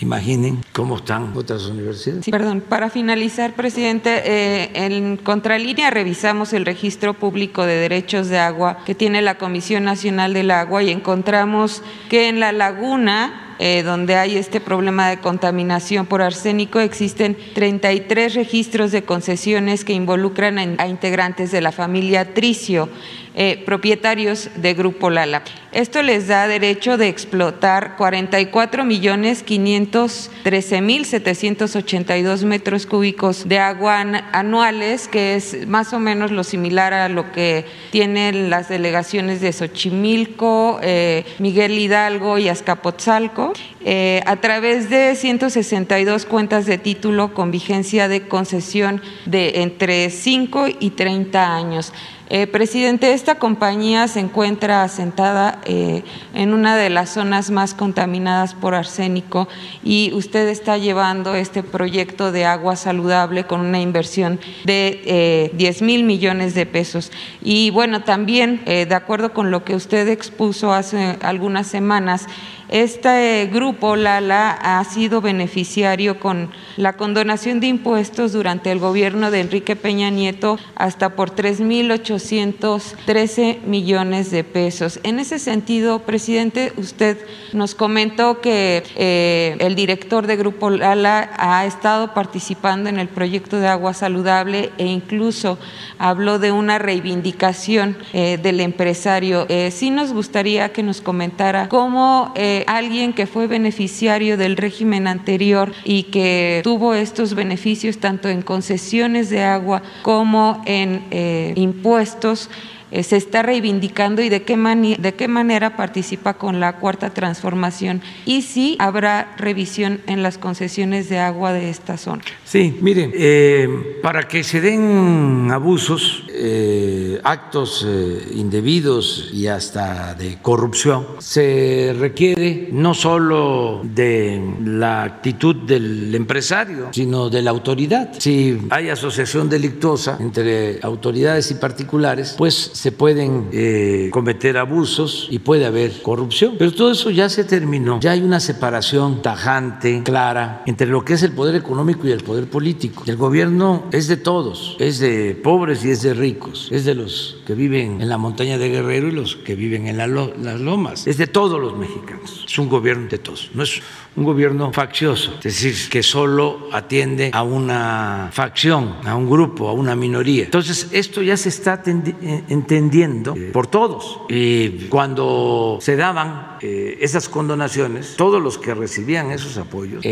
[0.00, 2.24] Imaginen cómo están otras universidades.
[2.24, 8.38] Sí, perdón, para finalizar, presidente, eh, en Contralínea revisamos el registro público de derechos de
[8.38, 13.82] agua que tiene la Comisión Nacional del Agua y encontramos que en la laguna eh,
[13.82, 20.76] donde hay este problema de contaminación por arsénico, existen 33 registros de concesiones que involucran
[20.78, 22.88] a integrantes de la familia Tricio.
[23.34, 25.42] Eh, propietarios de Grupo Lala.
[25.70, 34.00] Esto les da derecho de explotar 44 millones 513 mil 782 metros cúbicos de agua
[34.32, 39.52] anuales, que es más o menos lo similar a lo que tienen las delegaciones de
[39.52, 43.52] Xochimilco, eh, Miguel Hidalgo y Azcapotzalco,
[43.84, 50.66] eh, a través de 162 cuentas de título con vigencia de concesión de entre 5
[50.80, 51.92] y 30 años.
[52.30, 56.02] Eh, presidente, esta compañía se encuentra asentada eh,
[56.34, 59.48] en una de las zonas más contaminadas por arsénico
[59.82, 65.80] y usted está llevando este proyecto de agua saludable con una inversión de eh, 10
[65.80, 67.12] mil millones de pesos.
[67.42, 72.26] Y bueno, también, eh, de acuerdo con lo que usted expuso hace algunas semanas,
[72.68, 79.40] este grupo, Lala, ha sido beneficiario con la condonación de impuestos durante el gobierno de
[79.40, 85.00] Enrique Peña Nieto hasta por 3.813 millones de pesos.
[85.02, 87.16] En ese sentido, presidente, usted
[87.52, 93.60] nos comentó que eh, el director de Grupo Lala ha estado participando en el proyecto
[93.60, 95.58] de agua saludable e incluso
[95.98, 99.46] habló de una reivindicación eh, del empresario.
[99.48, 102.32] Eh, sí nos gustaría que nos comentara cómo
[102.66, 109.30] alguien que fue beneficiario del régimen anterior y que tuvo estos beneficios tanto en concesiones
[109.30, 112.50] de agua como en eh, impuestos,
[112.90, 114.56] eh, se está reivindicando y de qué,
[114.98, 121.08] de qué manera participa con la cuarta transformación y si habrá revisión en las concesiones
[121.08, 122.22] de agua de esta zona.
[122.44, 127.86] Sí, miren, eh, para que se den abusos, eh, actos
[128.34, 137.28] indebidos y hasta de corrupción, se requiere no solo de la actitud del empresario, sino
[137.28, 138.12] de la autoridad.
[138.18, 145.40] Si hay asociación delictuosa entre autoridades y particulares, pues se pueden eh, cometer abusos y
[145.40, 146.54] puede haber corrupción.
[146.56, 147.98] Pero todo eso ya se terminó.
[147.98, 152.22] Ya hay una separación tajante, clara, entre lo que es el poder económico y el
[152.22, 153.02] poder político.
[153.08, 157.38] El gobierno es de todos, es de pobres y es de ricos, es de los
[157.48, 161.18] que viven en la montaña de Guerrero y los que viven en las lomas, es
[161.18, 162.44] de todos los mexicanos.
[162.46, 163.82] Es un gobierno de todos, no es
[164.14, 169.72] un gobierno faccioso, es decir, que solo atiende a una facción, a un grupo, a
[169.72, 170.44] una minoría.
[170.44, 174.20] Entonces, esto ya se está eh, entendiendo eh, por todos.
[174.28, 180.04] Y cuando se daban eh, esas condonaciones, todos los que recibían esos apoyos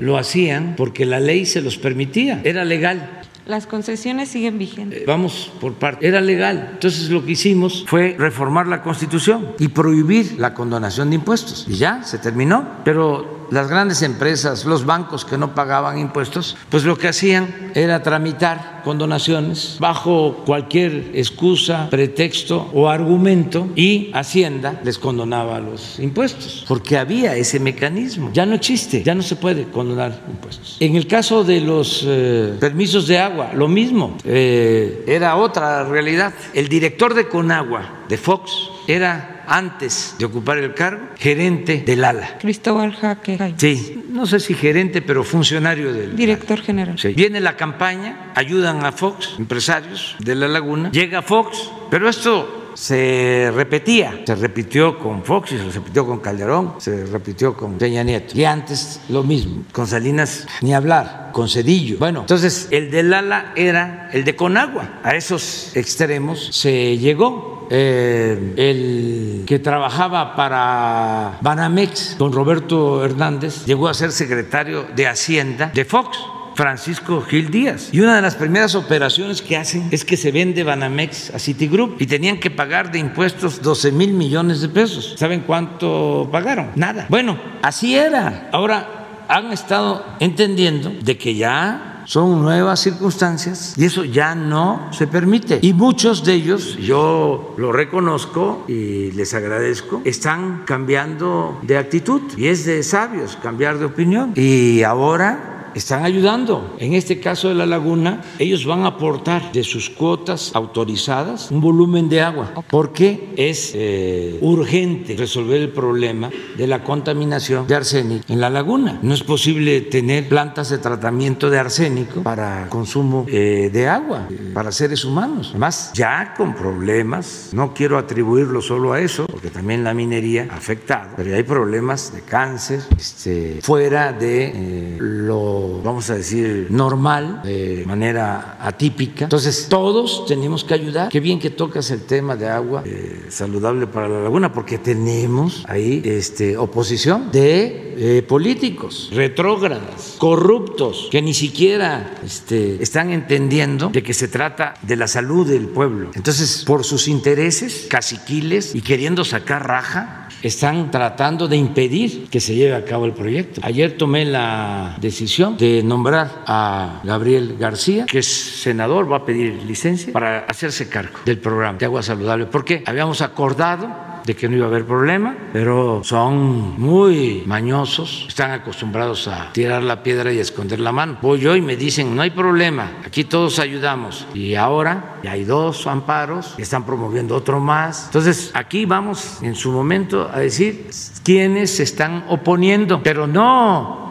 [0.00, 3.22] lo hacían porque la ley se los permitía, era legal.
[3.46, 5.06] Las concesiones siguen vigentes.
[5.06, 6.06] vamos por parte.
[6.06, 6.72] Era legal.
[6.74, 11.66] Entonces lo que hicimos fue reformar la Constitución y prohibir la condonación de impuestos.
[11.66, 12.68] Y ya se terminó.
[12.84, 18.02] Pero las grandes empresas, los bancos que no pagaban impuestos, pues lo que hacían era
[18.02, 26.96] tramitar condonaciones bajo cualquier excusa, pretexto o argumento y Hacienda les condonaba los impuestos, porque
[26.96, 28.30] había ese mecanismo.
[28.32, 30.76] Ya no existe, ya no se puede condonar impuestos.
[30.80, 36.32] En el caso de los eh, permisos de agua, lo mismo, eh, era otra realidad.
[36.54, 38.50] El director de Conagua, de Fox,
[38.86, 42.38] era antes de ocupar el cargo, gerente del ALA.
[42.38, 43.54] Cristóbal Jaque.
[43.56, 46.98] Sí, no sé si gerente, pero funcionario del director general.
[46.98, 47.08] Sí.
[47.14, 53.50] Viene la campaña, ayudan a Fox, empresarios de la laguna, llega Fox, pero esto se
[53.54, 58.38] repetía, se repitió con Fox y se repitió con Calderón, se repitió con Peña Nieto.
[58.38, 61.98] Y antes lo mismo, con Salinas ni hablar, con Cedillo.
[61.98, 65.00] Bueno, entonces el del ALA era el de Conagua.
[65.02, 73.88] A esos extremos se llegó eh, el que trabajaba para Banamex, don Roberto Hernández, llegó
[73.88, 76.18] a ser secretario de Hacienda de Fox.
[76.58, 77.90] Francisco Gil Díaz.
[77.92, 82.02] Y una de las primeras operaciones que hacen es que se vende Banamex a Citigroup
[82.02, 85.14] y tenían que pagar de impuestos 12 mil millones de pesos.
[85.16, 86.72] ¿Saben cuánto pagaron?
[86.74, 87.06] Nada.
[87.10, 88.48] Bueno, así era.
[88.50, 95.06] Ahora han estado entendiendo de que ya son nuevas circunstancias y eso ya no se
[95.06, 95.58] permite.
[95.60, 102.46] Y muchos de ellos, yo lo reconozco y les agradezco, están cambiando de actitud y
[102.46, 104.32] es de sabios cambiar de opinión.
[104.36, 106.76] Y ahora están ayudando.
[106.78, 111.60] En este caso de la laguna, ellos van a aportar de sus cuotas autorizadas un
[111.60, 118.24] volumen de agua, porque es eh, urgente resolver el problema de la contaminación de arsénico
[118.28, 118.98] en la laguna.
[119.02, 124.50] No es posible tener plantas de tratamiento de arsénico para consumo eh, de agua, eh,
[124.52, 125.48] para seres humanos.
[125.50, 130.56] Además, ya con problemas, no quiero atribuirlo solo a eso, porque también la minería ha
[130.56, 137.84] afectado, pero hay problemas de cáncer este, fuera de lo vamos a decir, normal, de
[137.86, 139.24] manera atípica.
[139.24, 141.08] Entonces, todos tenemos que ayudar.
[141.08, 145.64] Qué bien que tocas el tema de agua eh, saludable para la laguna, porque tenemos
[145.68, 154.02] ahí este, oposición de eh, políticos retrógradas, corruptos, que ni siquiera este, están entendiendo de
[154.02, 156.10] que se trata de la salud del pueblo.
[156.14, 162.54] Entonces, por sus intereses caciquiles y queriendo sacar raja, están tratando de impedir que se
[162.54, 163.60] lleve a cabo el proyecto.
[163.64, 169.62] Ayer tomé la decisión de nombrar a Gabriel García, que es senador, va a pedir
[169.64, 174.56] licencia para hacerse cargo del programa de agua saludable, porque habíamos acordado de que no
[174.56, 180.38] iba a haber problema, pero son muy mañosos, están acostumbrados a tirar la piedra y
[180.38, 181.16] esconder la mano.
[181.22, 184.26] Voy yo y me dicen, no hay problema, aquí todos ayudamos.
[184.34, 188.04] Y ahora ya hay dos amparos, están promoviendo otro más.
[188.04, 190.90] Entonces, aquí vamos en su momento a decir
[191.24, 194.07] quiénes se están oponiendo, pero no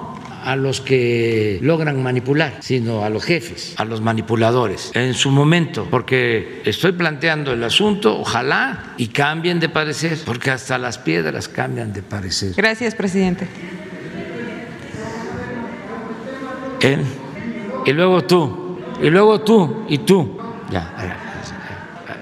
[0.48, 5.86] a los que logran manipular, sino a los jefes, a los manipuladores, en su momento,
[5.92, 11.92] porque estoy planteando el asunto, ojalá y cambien de parecer, porque hasta las piedras cambian
[11.92, 12.54] de parecer.
[12.56, 13.46] Gracias, presidente.
[16.80, 17.04] Él,
[17.86, 20.40] y luego tú, y luego tú, y tú.
[20.72, 20.94] Ya,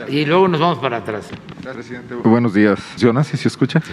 [0.07, 1.27] y luego nos vamos para atrás.
[1.61, 2.15] Presidente.
[2.15, 2.79] Buenos días.
[2.97, 3.83] Jonas, ¿sí se escucha?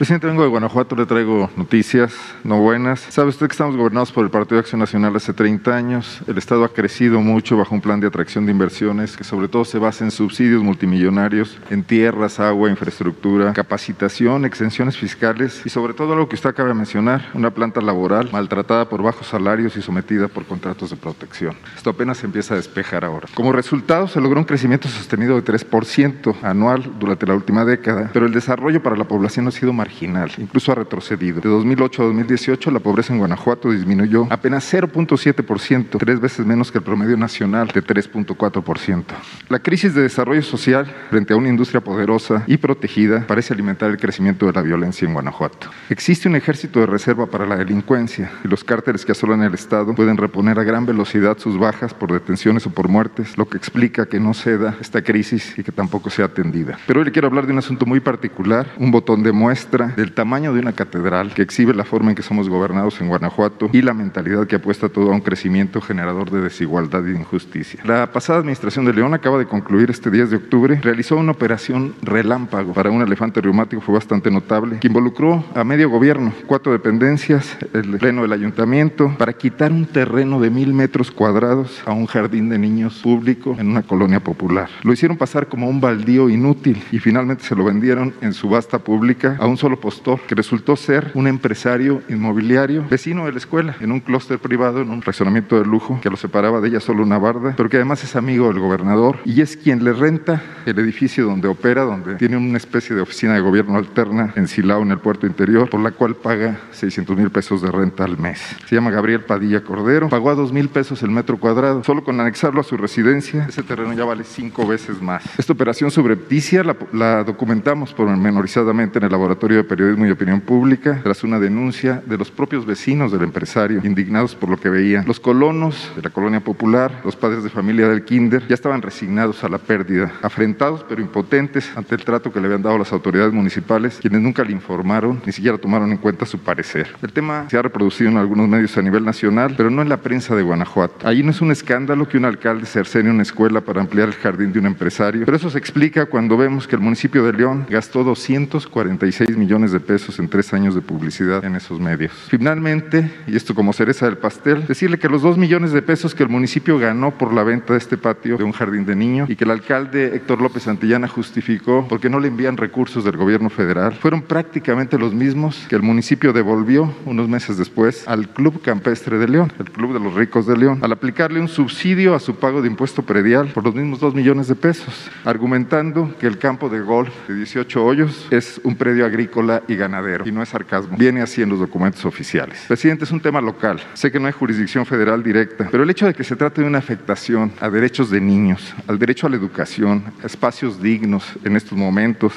[0.00, 3.00] Presidente, vengo de Guanajuato, le traigo noticias no buenas.
[3.10, 6.22] Sabe usted que estamos gobernados por el Partido de Acción Nacional hace 30 años.
[6.26, 9.66] El Estado ha crecido mucho bajo un plan de atracción de inversiones que sobre todo
[9.66, 16.14] se basa en subsidios multimillonarios, en tierras, agua, infraestructura, capacitación, exenciones fiscales y sobre todo
[16.14, 20.28] algo que usted acaba de mencionar, una planta laboral maltratada por bajos salarios y sometida
[20.28, 21.56] por contratos de protección.
[21.76, 23.28] Esto apenas se empieza a despejar ahora.
[23.34, 28.24] Como resultado se logró un crecimiento sostenido de 3% anual durante la última década, pero
[28.24, 29.89] el desarrollo para la población ha sido marginal
[30.38, 31.40] incluso ha retrocedido.
[31.40, 36.78] De 2008 a 2018 la pobreza en Guanajuato disminuyó apenas 0.7%, tres veces menos que
[36.78, 39.04] el promedio nacional de 3.4%.
[39.48, 43.98] La crisis de desarrollo social frente a una industria poderosa y protegida parece alimentar el
[43.98, 45.70] crecimiento de la violencia en Guanajuato.
[45.88, 49.94] Existe un ejército de reserva para la delincuencia y los cárteles que asolan el Estado
[49.94, 54.06] pueden reponer a gran velocidad sus bajas por detenciones o por muertes, lo que explica
[54.06, 56.78] que no ceda esta crisis y que tampoco sea atendida.
[56.86, 60.12] Pero hoy le quiero hablar de un asunto muy particular, un botón de muestra del
[60.12, 63.82] tamaño de una catedral que exhibe la forma en que somos gobernados en Guanajuato y
[63.82, 67.80] la mentalidad que apuesta todo a un crecimiento generador de desigualdad y injusticia.
[67.84, 71.94] La pasada administración de León acaba de concluir este 10 de octubre, realizó una operación
[72.02, 77.56] relámpago para un elefante reumático, fue bastante notable, que involucró a medio gobierno, cuatro dependencias,
[77.72, 82.48] el pleno del ayuntamiento, para quitar un terreno de mil metros cuadrados a un jardín
[82.48, 84.68] de niños público en una colonia popular.
[84.82, 89.36] Lo hicieron pasar como un baldío inútil y finalmente se lo vendieron en subasta pública
[89.38, 93.92] a un solo postor, que resultó ser un empresario inmobiliario, vecino de la escuela, en
[93.92, 97.18] un clúster privado, en un fraccionamiento de lujo, que lo separaba de ella solo una
[97.18, 101.26] barda, pero que además es amigo del gobernador y es quien le renta el edificio
[101.26, 104.98] donde opera, donde tiene una especie de oficina de gobierno alterna en Silao, en el
[104.98, 108.40] puerto interior, por la cual paga 600 mil pesos de renta al mes.
[108.66, 111.84] Se llama Gabriel Padilla Cordero, pagó a 2 mil pesos el metro cuadrado.
[111.84, 115.22] Solo con anexarlo a su residencia, ese terreno ya vale cinco veces más.
[115.38, 121.00] Esta operación subrepticia la, la documentamos pormenorizadamente en el laboratorio de Periodismo y Opinión Pública
[121.02, 125.04] tras una denuncia de los propios vecinos del empresario, indignados por lo que veían.
[125.06, 129.44] Los colonos de la colonia popular, los padres de familia del Kinder, ya estaban resignados
[129.44, 133.32] a la pérdida, afrentados pero impotentes ante el trato que le habían dado las autoridades
[133.32, 136.94] municipales, quienes nunca le informaron, ni siquiera tomaron en cuenta su parecer.
[137.02, 139.98] El tema se ha reproducido en algunos medios a nivel nacional, pero no en la
[139.98, 141.06] prensa de Guanajuato.
[141.06, 144.52] Ahí no es un escándalo que un alcalde cercene una escuela para ampliar el jardín
[144.52, 148.04] de un empresario, pero eso se explica cuando vemos que el municipio de León gastó
[148.04, 152.12] 246 millones de pesos en tres años de publicidad en esos medios.
[152.28, 156.22] Finalmente, y esto como cereza del pastel, decirle que los dos millones de pesos que
[156.22, 159.36] el municipio ganó por la venta de este patio de un jardín de niños y
[159.36, 163.94] que el alcalde Héctor López Santillana justificó porque no le envían recursos del gobierno federal,
[163.94, 169.28] fueron prácticamente los mismos que el municipio devolvió unos meses después al Club Campestre de
[169.28, 172.60] León, el Club de los Ricos de León, al aplicarle un subsidio a su pago
[172.60, 176.80] de impuesto predial por los mismos dos millones de pesos, argumentando que el campo de
[176.80, 179.29] golf de 18 hoyos es un predio agrícola
[179.68, 182.64] y ganadero, y no es sarcasmo, viene así en los documentos oficiales.
[182.66, 186.06] Presidente, es un tema local, sé que no hay jurisdicción federal directa, pero el hecho
[186.06, 189.36] de que se trate de una afectación a derechos de niños, al derecho a la
[189.36, 192.32] educación, a espacios dignos en estos momentos,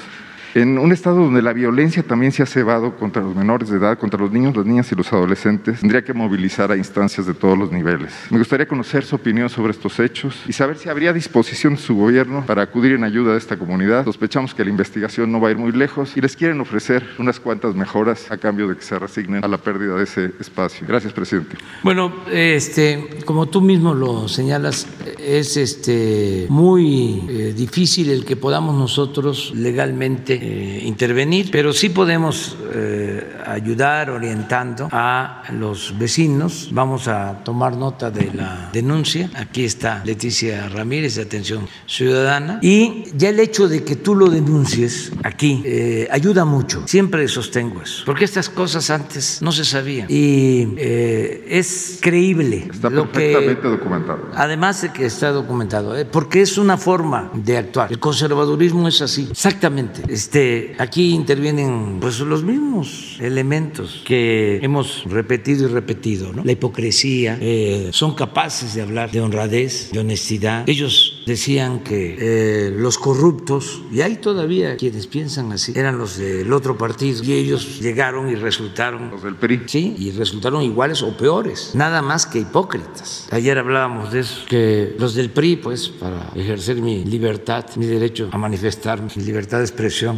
[0.55, 3.97] en un estado donde la violencia también se ha cebado contra los menores de edad,
[3.97, 7.57] contra los niños, las niñas y los adolescentes, tendría que movilizar a instancias de todos
[7.57, 8.13] los niveles.
[8.29, 11.95] Me gustaría conocer su opinión sobre estos hechos y saber si habría disposición de su
[11.95, 14.05] gobierno para acudir en ayuda de esta comunidad.
[14.05, 17.39] Sospechamos que la investigación no va a ir muy lejos y les quieren ofrecer unas
[17.39, 20.85] cuantas mejoras a cambio de que se resignen a la pérdida de ese espacio.
[20.87, 21.57] Gracias, presidente.
[21.83, 24.87] Bueno, este, como tú mismo lo señalas,
[25.17, 32.57] es este, muy eh, difícil el que podamos nosotros legalmente eh, intervenir, pero sí podemos
[32.73, 36.67] eh, ayudar orientando a los vecinos.
[36.73, 39.29] Vamos a tomar nota de la denuncia.
[39.35, 42.59] Aquí está Leticia Ramírez de Atención Ciudadana.
[42.61, 46.85] Y ya el hecho de que tú lo denuncies aquí eh, ayuda mucho.
[46.89, 48.03] Siempre sostengo eso.
[48.05, 50.07] Porque estas cosas antes no se sabían.
[50.09, 52.67] Y es creíble.
[52.69, 54.29] Está perfectamente documentado.
[54.35, 55.95] Además de que está documentado.
[56.11, 57.93] porque es una forma de actuar.
[57.93, 59.29] El conservadurismo es así.
[59.31, 60.01] Exactamente.
[60.09, 66.43] Este, este, aquí intervienen pues los mismos elementos que hemos repetido y repetido, ¿no?
[66.43, 70.67] La hipocresía, eh, son capaces de hablar de honradez, de honestidad.
[70.67, 76.51] Ellos decían que eh, los corruptos, y hay todavía quienes piensan así, eran los del
[76.51, 79.11] otro partido, y ellos llegaron y resultaron...
[79.11, 79.61] Los del PRI.
[79.65, 83.27] Sí, y resultaron iguales o peores, nada más que hipócritas.
[83.31, 88.29] Ayer hablábamos de eso, que los del PRI, pues, para ejercer mi libertad, mi derecho
[88.31, 90.17] a manifestar mi libertad de expresión,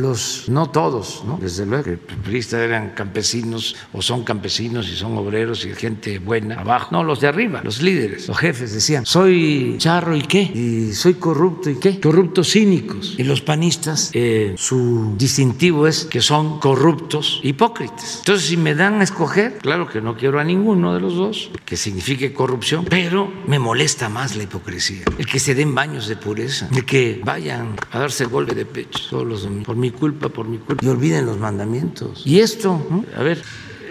[0.00, 1.38] los, no todos, ¿no?
[1.40, 6.60] desde luego, que priistas eran campesinos o son campesinos y son obreros y gente buena
[6.60, 6.88] abajo.
[6.92, 11.14] No, los de arriba, los líderes, los jefes decían, soy charro y qué, y soy
[11.14, 13.16] corrupto y qué, corruptos cínicos.
[13.18, 18.18] Y los panistas, eh, su distintivo es que son corruptos hipócritas.
[18.20, 21.50] Entonces, si me dan a escoger, claro que no quiero a ninguno de los dos,
[21.64, 26.16] que signifique corrupción, pero me molesta más la hipocresía, el que se den baños de
[26.16, 30.46] pureza, el que vayan a darse golpe de pecho todos los por mi culpa, por
[30.46, 32.22] mi culpa, y olviden los mandamientos.
[32.24, 32.80] Y esto,
[33.16, 33.42] a ver,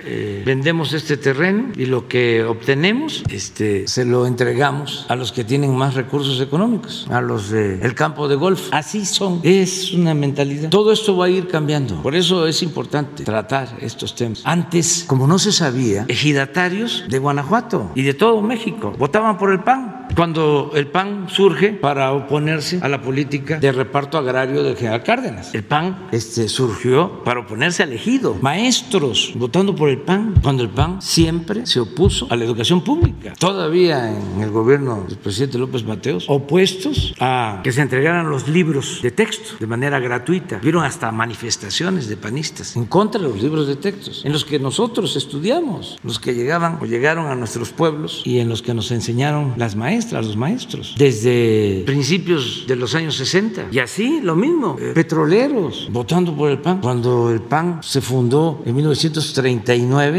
[0.05, 5.43] eh, vendemos este terreno y lo que obtenemos este, se lo entregamos a los que
[5.43, 8.69] tienen más recursos económicos, a los del campo de golf.
[8.71, 10.69] Así son, es una mentalidad.
[10.69, 12.01] Todo esto va a ir cambiando.
[12.01, 14.41] Por eso es importante tratar estos temas.
[14.45, 19.61] Antes, como no se sabía, ejidatarios de Guanajuato y de todo México votaban por el
[19.61, 19.98] PAN.
[20.15, 25.53] Cuando el PAN surge para oponerse a la política de reparto agrario del general Cárdenas.
[25.53, 28.35] El PAN este, surgió para oponerse al ejido.
[28.41, 33.33] Maestros votando por el PAN, cuando el PAN siempre se opuso a la educación pública.
[33.39, 38.99] Todavía en el gobierno del presidente López Mateos, opuestos a que se entregaran los libros
[39.01, 40.57] de texto de manera gratuita.
[40.57, 44.59] Vieron hasta manifestaciones de panistas en contra de los libros de textos, en los que
[44.59, 48.91] nosotros estudiamos, los que llegaban o llegaron a nuestros pueblos y en los que nos
[48.91, 53.67] enseñaron las maestras, los maestros, desde principios de los años 60.
[53.71, 56.79] Y así lo mismo, eh, petroleros votando por el PAN.
[56.81, 59.73] Cuando el PAN se fundó en 1930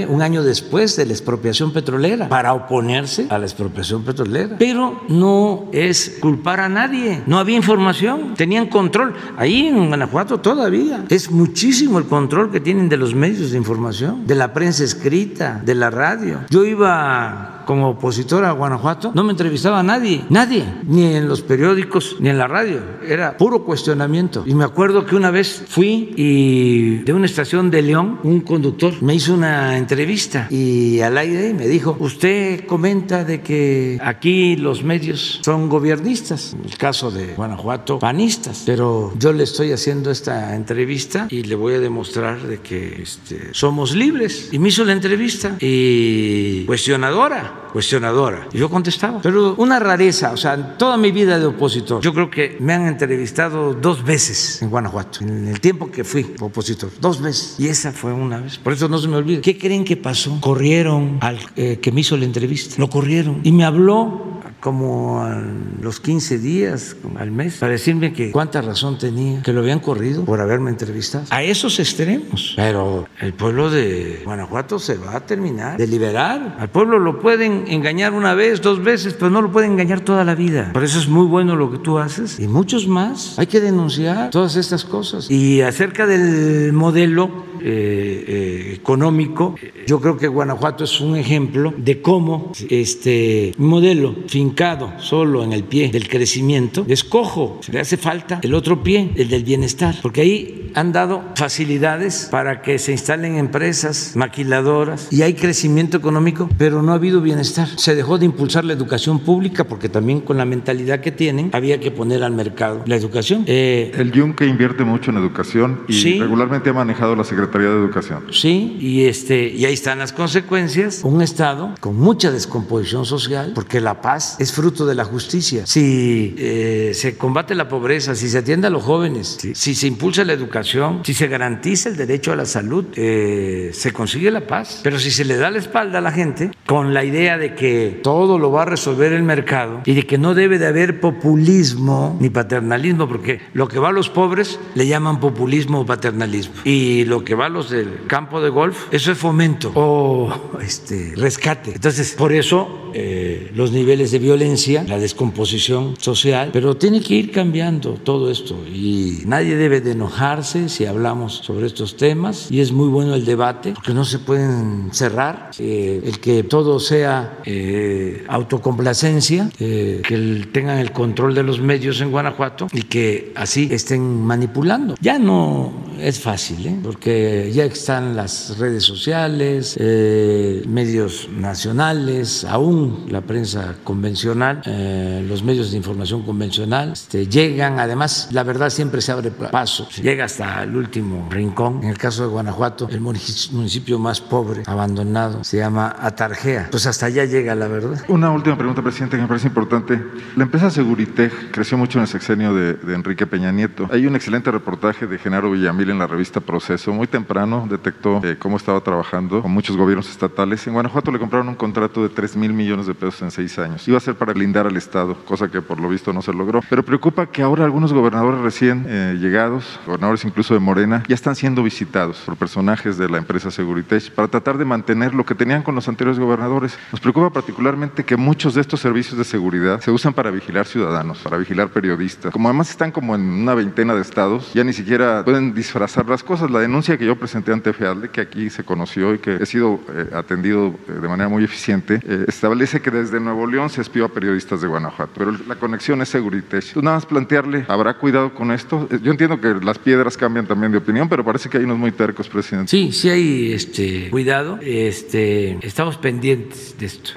[0.09, 4.57] un año después de la expropiación petrolera, para oponerse a la expropiación petrolera.
[4.59, 9.15] Pero no es culpar a nadie, no había información, tenían control.
[9.37, 14.27] Ahí en Guanajuato todavía es muchísimo el control que tienen de los medios de información,
[14.27, 16.41] de la prensa escrita, de la radio.
[16.51, 22.17] Yo iba como opositor a Guanajuato, no me entrevistaba nadie, nadie, ni en los periódicos,
[22.19, 22.81] ni en la radio.
[23.07, 24.43] Era puro cuestionamiento.
[24.45, 29.01] Y me acuerdo que una vez fui y de una estación de León, un conductor
[29.01, 34.83] me hizo una entrevista y al aire me dijo, usted comenta de que aquí los
[34.83, 40.57] medios son gobiernistas, en el caso de Guanajuato, panistas, pero yo le estoy haciendo esta
[40.57, 44.49] entrevista y le voy a demostrar de que este, somos libres.
[44.51, 48.49] Y me hizo la entrevista y cuestionadora, cuestionadora.
[48.53, 52.31] Y yo contestaba, pero una rareza, o sea, toda mi vida de opositor, yo creo
[52.31, 57.21] que me han entrevistado dos veces en Guanajuato, en el tiempo que fui opositor, dos
[57.21, 57.57] veces.
[57.59, 58.59] Y esa fue una vez.
[58.59, 59.41] Por eso no se me olvida.
[59.41, 60.39] ¿Qué creen que pasó?
[60.41, 64.30] Corrieron al eh, que me hizo la entrevista, lo corrieron y me habló
[64.61, 65.43] como a
[65.81, 70.25] los 15 días, al mes, para decirme que cuánta razón tenía, que lo habían corrido
[70.25, 71.25] por haberme entrevistado.
[71.31, 72.55] A esos extremos.
[72.57, 76.57] Pero el pueblo de Guanajuato se va a terminar de liberar.
[76.59, 80.25] Al pueblo lo pueden engañar una vez, dos veces, pero no lo pueden engañar toda
[80.25, 80.71] la vida.
[80.73, 83.39] Por eso es muy bueno lo que tú haces y muchos más.
[83.39, 85.31] Hay que denunciar todas estas cosas.
[85.31, 89.55] Y acerca del modelo eh, eh, económico,
[89.87, 94.15] yo creo que Guanajuato es un ejemplo de cómo este modelo
[94.51, 97.61] fincado solo en el pie del crecimiento es cojo.
[97.71, 102.63] Le hace falta el otro pie, el del bienestar, porque ahí han dado facilidades para
[102.63, 107.69] que se instalen empresas maquiladoras y hay crecimiento económico, pero no ha habido bienestar.
[107.77, 111.81] Se dejó de impulsar la educación pública porque también con la mentalidad que tienen había
[111.81, 113.45] que poner al mercado la educación.
[113.47, 118.25] Eh, el Yunque invierte mucho en educación y regularmente ha manejado la Secretaría de Educación.
[118.33, 121.01] Sí, y, este, y ahí están las consecuencias.
[121.05, 125.67] Un Estado con mucha descomposición social, porque la paz es fruto de la justicia.
[125.67, 130.25] Si eh, se combate la pobreza, si se atiende a los jóvenes, si se impulsa
[130.25, 134.81] la educación, si se garantiza el derecho a la salud, eh, se consigue la paz.
[134.83, 138.01] Pero si se le da la espalda a la gente con la idea de que
[138.03, 142.17] todo lo va a resolver el mercado y de que no debe de haber populismo
[142.19, 146.55] ni paternalismo, porque lo que va a los pobres le llaman populismo o paternalismo.
[146.65, 150.33] Y lo que va los del campo de golf, eso es fomento o
[150.63, 151.73] este, rescate.
[151.75, 157.31] Entonces, por eso eh, los niveles de violencia, la descomposición social, pero tiene que ir
[157.31, 162.73] cambiando todo esto y nadie debe de enojarse si hablamos sobre estos temas y es
[162.73, 168.25] muy bueno el debate porque no se pueden cerrar, eh, el que todo sea eh,
[168.29, 174.95] autocomplacencia, que tengan el control de los medios en Guanajuato y que así estén manipulando.
[175.01, 183.21] Ya no es fácil, porque ya están las redes sociales, eh, medios nacionales, aún la
[183.21, 189.13] prensa convencional, eh, los medios de información convencional, este, llegan, además la verdad siempre se
[189.13, 191.81] abre paso, llega hasta el último rincón.
[191.83, 196.69] En el caso de Guanajuato, el municipio más pobre, abandonado, se llama Atarjea.
[196.71, 198.03] Pues hasta allá llega la verdad.
[198.09, 200.01] Una última pregunta, presidente, que me parece importante.
[200.37, 203.89] La empresa Seguritech creció mucho en el sexenio de Enrique Peña Nieto.
[203.93, 208.37] Hay un excelente reportaje de Genaro Villamil en la revista Proceso, muy temprano detectó eh,
[208.39, 210.67] cómo estaba trabajando con muchos gobiernos estatales.
[210.67, 213.87] En Guanajuato le compraron un contrato de 3 mil millones de pesos en seis años.
[213.89, 216.61] Iba a ser para blindar al Estado, cosa que por lo visto no se logró.
[216.69, 221.35] Pero preocupa que ahora algunos gobernadores recién eh, llegados, gobernadores incluso de Morena, ya están
[221.35, 225.63] siendo visitados por personajes de la empresa Seguritech para tratar de mantener lo que tenían
[225.63, 226.79] con los anteriores gobernadores.
[226.93, 231.19] Nos preocupa particularmente que muchos de estos servicios de seguridad se usan para vigilar ciudadanos,
[231.19, 232.33] para vigilar periodistas.
[232.33, 236.23] Como además están como en una veintena de estados, ya ni siquiera pueden disfrazar las
[236.23, 236.51] cosas.
[236.51, 239.81] La denuncia que yo presenté ante FEADLE, que aquí se conoció y que he sido
[239.95, 244.05] eh, atendido eh, de manera muy eficiente, eh, establece que desde Nuevo León se espió
[244.05, 246.73] a periodistas de Guanajuato, pero la conexión es Seguritech.
[246.73, 248.89] Tú nada más plantearle, ¿habrá cuidado con esto?
[249.03, 251.93] Yo entiendo que las piedras cambian también de opinión, pero parece que hay unos muy
[251.93, 252.71] tercos, presidente.
[252.71, 254.59] Sí, sí hay este, cuidado.
[254.63, 257.13] Este, estamos pendientes de esto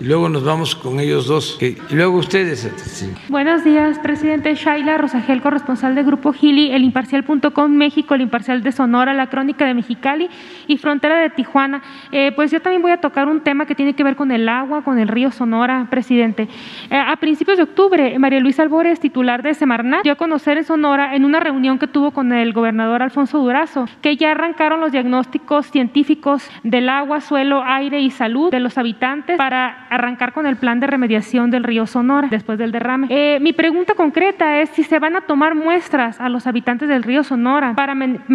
[0.00, 1.58] y luego nos vamos con ellos dos.
[1.90, 2.70] Luego ustedes.
[3.28, 8.72] Buenos días, presidente Shaila Rosagel, corresponsal de Grupo Gili, el imparcial.com México, el imparcial de
[8.72, 10.30] Sonora, la crónica de Mexicali
[10.66, 11.82] y frontera de Tijuana.
[12.12, 14.48] Eh, pues yo también voy a tocar un tema que tiene que ver con el
[14.48, 16.48] agua, con el río Sonora, presidente.
[16.90, 20.64] Eh, a principios de octubre, María Luisa Albores, titular de Semarnat, dio a conocer en
[20.64, 24.92] Sonora en una reunión que tuvo con el gobernador Alfonso Durazo, que ya arrancaron los
[24.92, 30.56] diagnósticos científicos del agua, suelo, aire y salud de los habitantes para arrancar con el
[30.56, 33.08] plan de remediación del río Sonora después del derrame.
[33.10, 37.02] Eh, mi pregunta concreta es si se van a tomar muestras a los habitantes del
[37.02, 37.94] río Sonora para,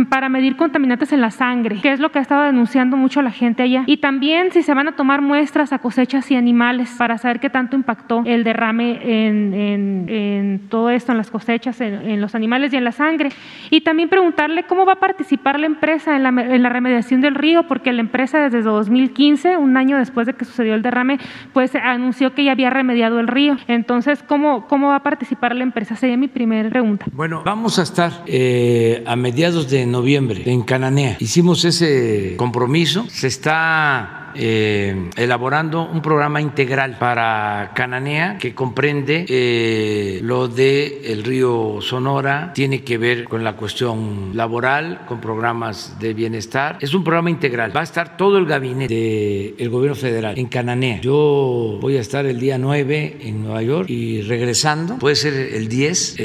[0.09, 3.31] para medir contaminantes en la sangre, que es lo que ha estado denunciando mucho la
[3.31, 3.83] gente allá.
[3.85, 7.49] Y también si se van a tomar muestras a cosechas y animales para saber qué
[7.49, 9.53] tanto impactó el derrame en,
[10.09, 13.29] en, todo esto, en las cosechas, en, los animales y en la sangre.
[13.69, 17.35] Y también preguntarle cómo va a participar la empresa en la, en la remediación del
[17.35, 21.19] río, porque la empresa desde 2015, un año después de que sucedió el derrame,
[21.53, 23.57] pues anunció que ya había remediado el río.
[23.67, 25.95] Entonces, ¿cómo, cómo va a participar la empresa?
[25.95, 27.05] Sería mi primera pregunta.
[27.11, 31.17] Bueno, vamos a estar eh, a mediados de noviembre en Cananea.
[31.19, 33.05] Hicimos ese compromiso.
[33.09, 41.23] Se está eh, elaborando un programa integral para Cananea que comprende eh, lo de el
[41.23, 46.77] río Sonora, tiene que ver con la cuestión laboral, con programas de bienestar.
[46.81, 47.75] Es un programa integral.
[47.75, 51.01] Va a estar todo el gabinete del gobierno federal en Cananea.
[51.01, 55.67] Yo voy a estar el día 9 en Nueva York y regresando, puede ser el
[55.67, 56.17] 10,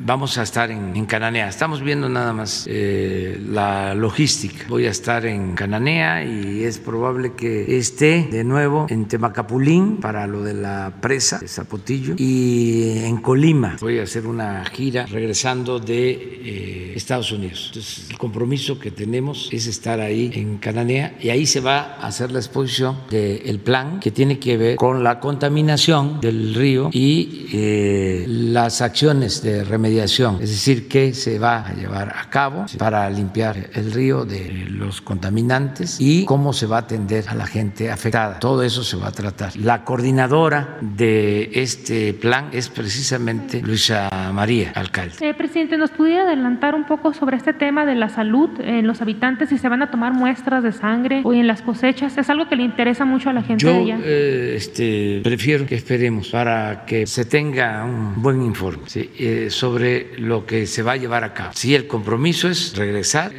[0.00, 1.48] vamos a estar en, en, Cananea.
[1.48, 4.64] Estamos viendo nada más eh, la logística.
[4.68, 10.26] Voy a estar en Cananea y es probable que esté de nuevo en Temacapulín para
[10.26, 13.76] lo de la presa de Zapotillo y en Colima.
[13.80, 17.66] Voy a hacer una gira regresando de eh, Estados Unidos.
[17.68, 22.06] Entonces, el compromiso que tenemos es estar ahí en Cananea y ahí se va a
[22.06, 27.46] hacer la exposición del plan que tiene que ver con la contaminación del río y
[27.52, 33.08] eh, las acciones de remediación, es decir, qué se va a llevar a cabo para
[33.10, 37.90] limpiar el río de los contaminantes y cómo se va a atender a la gente
[37.90, 38.38] afectada.
[38.38, 39.56] Todo eso se va a tratar.
[39.56, 45.14] La coordinadora de este plan es precisamente Luisa María, alcalde.
[45.20, 49.00] Eh, presidente, ¿nos pudiera adelantar un poco sobre este tema de la salud en los
[49.02, 52.16] habitantes, si se van a tomar muestras de sangre o en las cosechas?
[52.16, 53.98] Es algo que le interesa mucho a la gente Yo, de allá.
[54.02, 60.46] Eh, este, prefiero que esperemos para que se tenga un buen informe eh, sobre lo
[60.46, 61.52] que se va a llevar a cabo.
[61.54, 63.32] Sí, el compromiso es regresar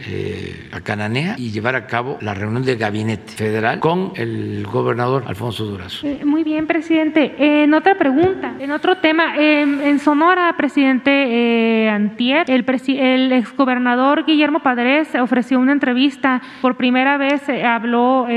[0.71, 5.65] a Cananea y llevar a cabo la reunión del gabinete federal con el gobernador Alfonso
[5.65, 6.07] Durazo.
[6.07, 7.35] Eh, muy bien, presidente.
[7.37, 12.65] en otra pregunta, en otro tema, en Sonora, presidente eh, Antier, el,
[12.97, 16.41] el exgobernador Guillermo Padres ofreció una entrevista.
[16.61, 18.27] Por primera vez eh, habló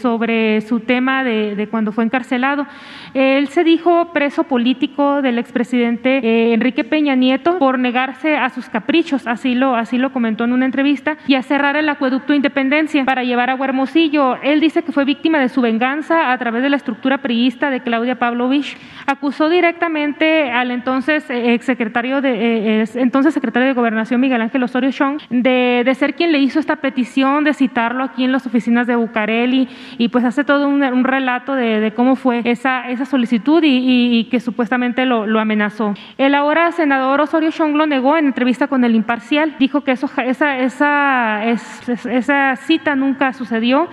[0.00, 2.66] sobre su tema de, cuando fue encarcelado.
[3.14, 9.26] Él se dijo preso político del expresidente Enrique Peña Nieto por negarse a sus caprichos,
[9.26, 13.24] así lo, así lo comentó en una entrevista, y a cerrar el acueducto Independencia para
[13.24, 14.36] llevar agua Hermosillo.
[14.42, 17.80] Él dice que fue víctima de su venganza a través de la estructura priista de
[17.80, 18.76] Claudia Pavlovich.
[19.06, 24.90] Acusó directamente al entonces eh, exsecretario de, eh, entonces secretario de Gobernación Miguel Ángel Osorio
[24.92, 28.86] Chong de, de, ser quien le hizo esta petición, de citarlo aquí en las oficinas
[28.86, 29.68] de Bucareli
[29.98, 33.78] y pues hace todo un, un relato de, de, cómo fue esa, esa solicitud y,
[33.78, 35.94] y, y que supuestamente lo, lo, amenazó.
[36.16, 40.08] El ahora senador Osorio Chong lo negó en entrevista con el Imparcial, dijo que eso,
[40.24, 43.88] esa, esa, es, esa cita nunca sucedió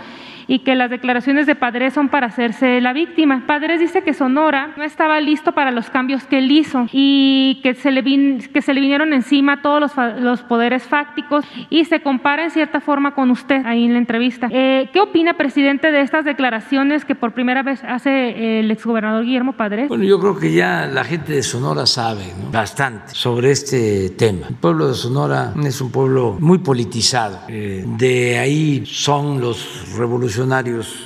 [0.48, 3.44] y que las declaraciones de Padres son para hacerse la víctima.
[3.46, 7.76] Padres dice que Sonora no estaba listo para los cambios que él hizo y que
[7.76, 9.92] se le, vin, que se le vinieron encima todos los,
[10.22, 14.48] los, poderes fácticos y se compara en cierta forma con usted ahí en la entrevista.
[14.52, 19.54] Eh, ¿Qué opina, presidente, de estas declaraciones que por primera vez hace el exgobernador Guillermo
[19.54, 19.90] Padres?
[19.90, 22.52] Bueno, yo creo que ya la gente de Sonora sabe ¿no?
[22.52, 24.48] bastante sobre este tema.
[24.48, 27.40] El pueblo de Sonora es un pueblo muy politizado.
[27.50, 30.37] Eh, de ahí son los revolucionarios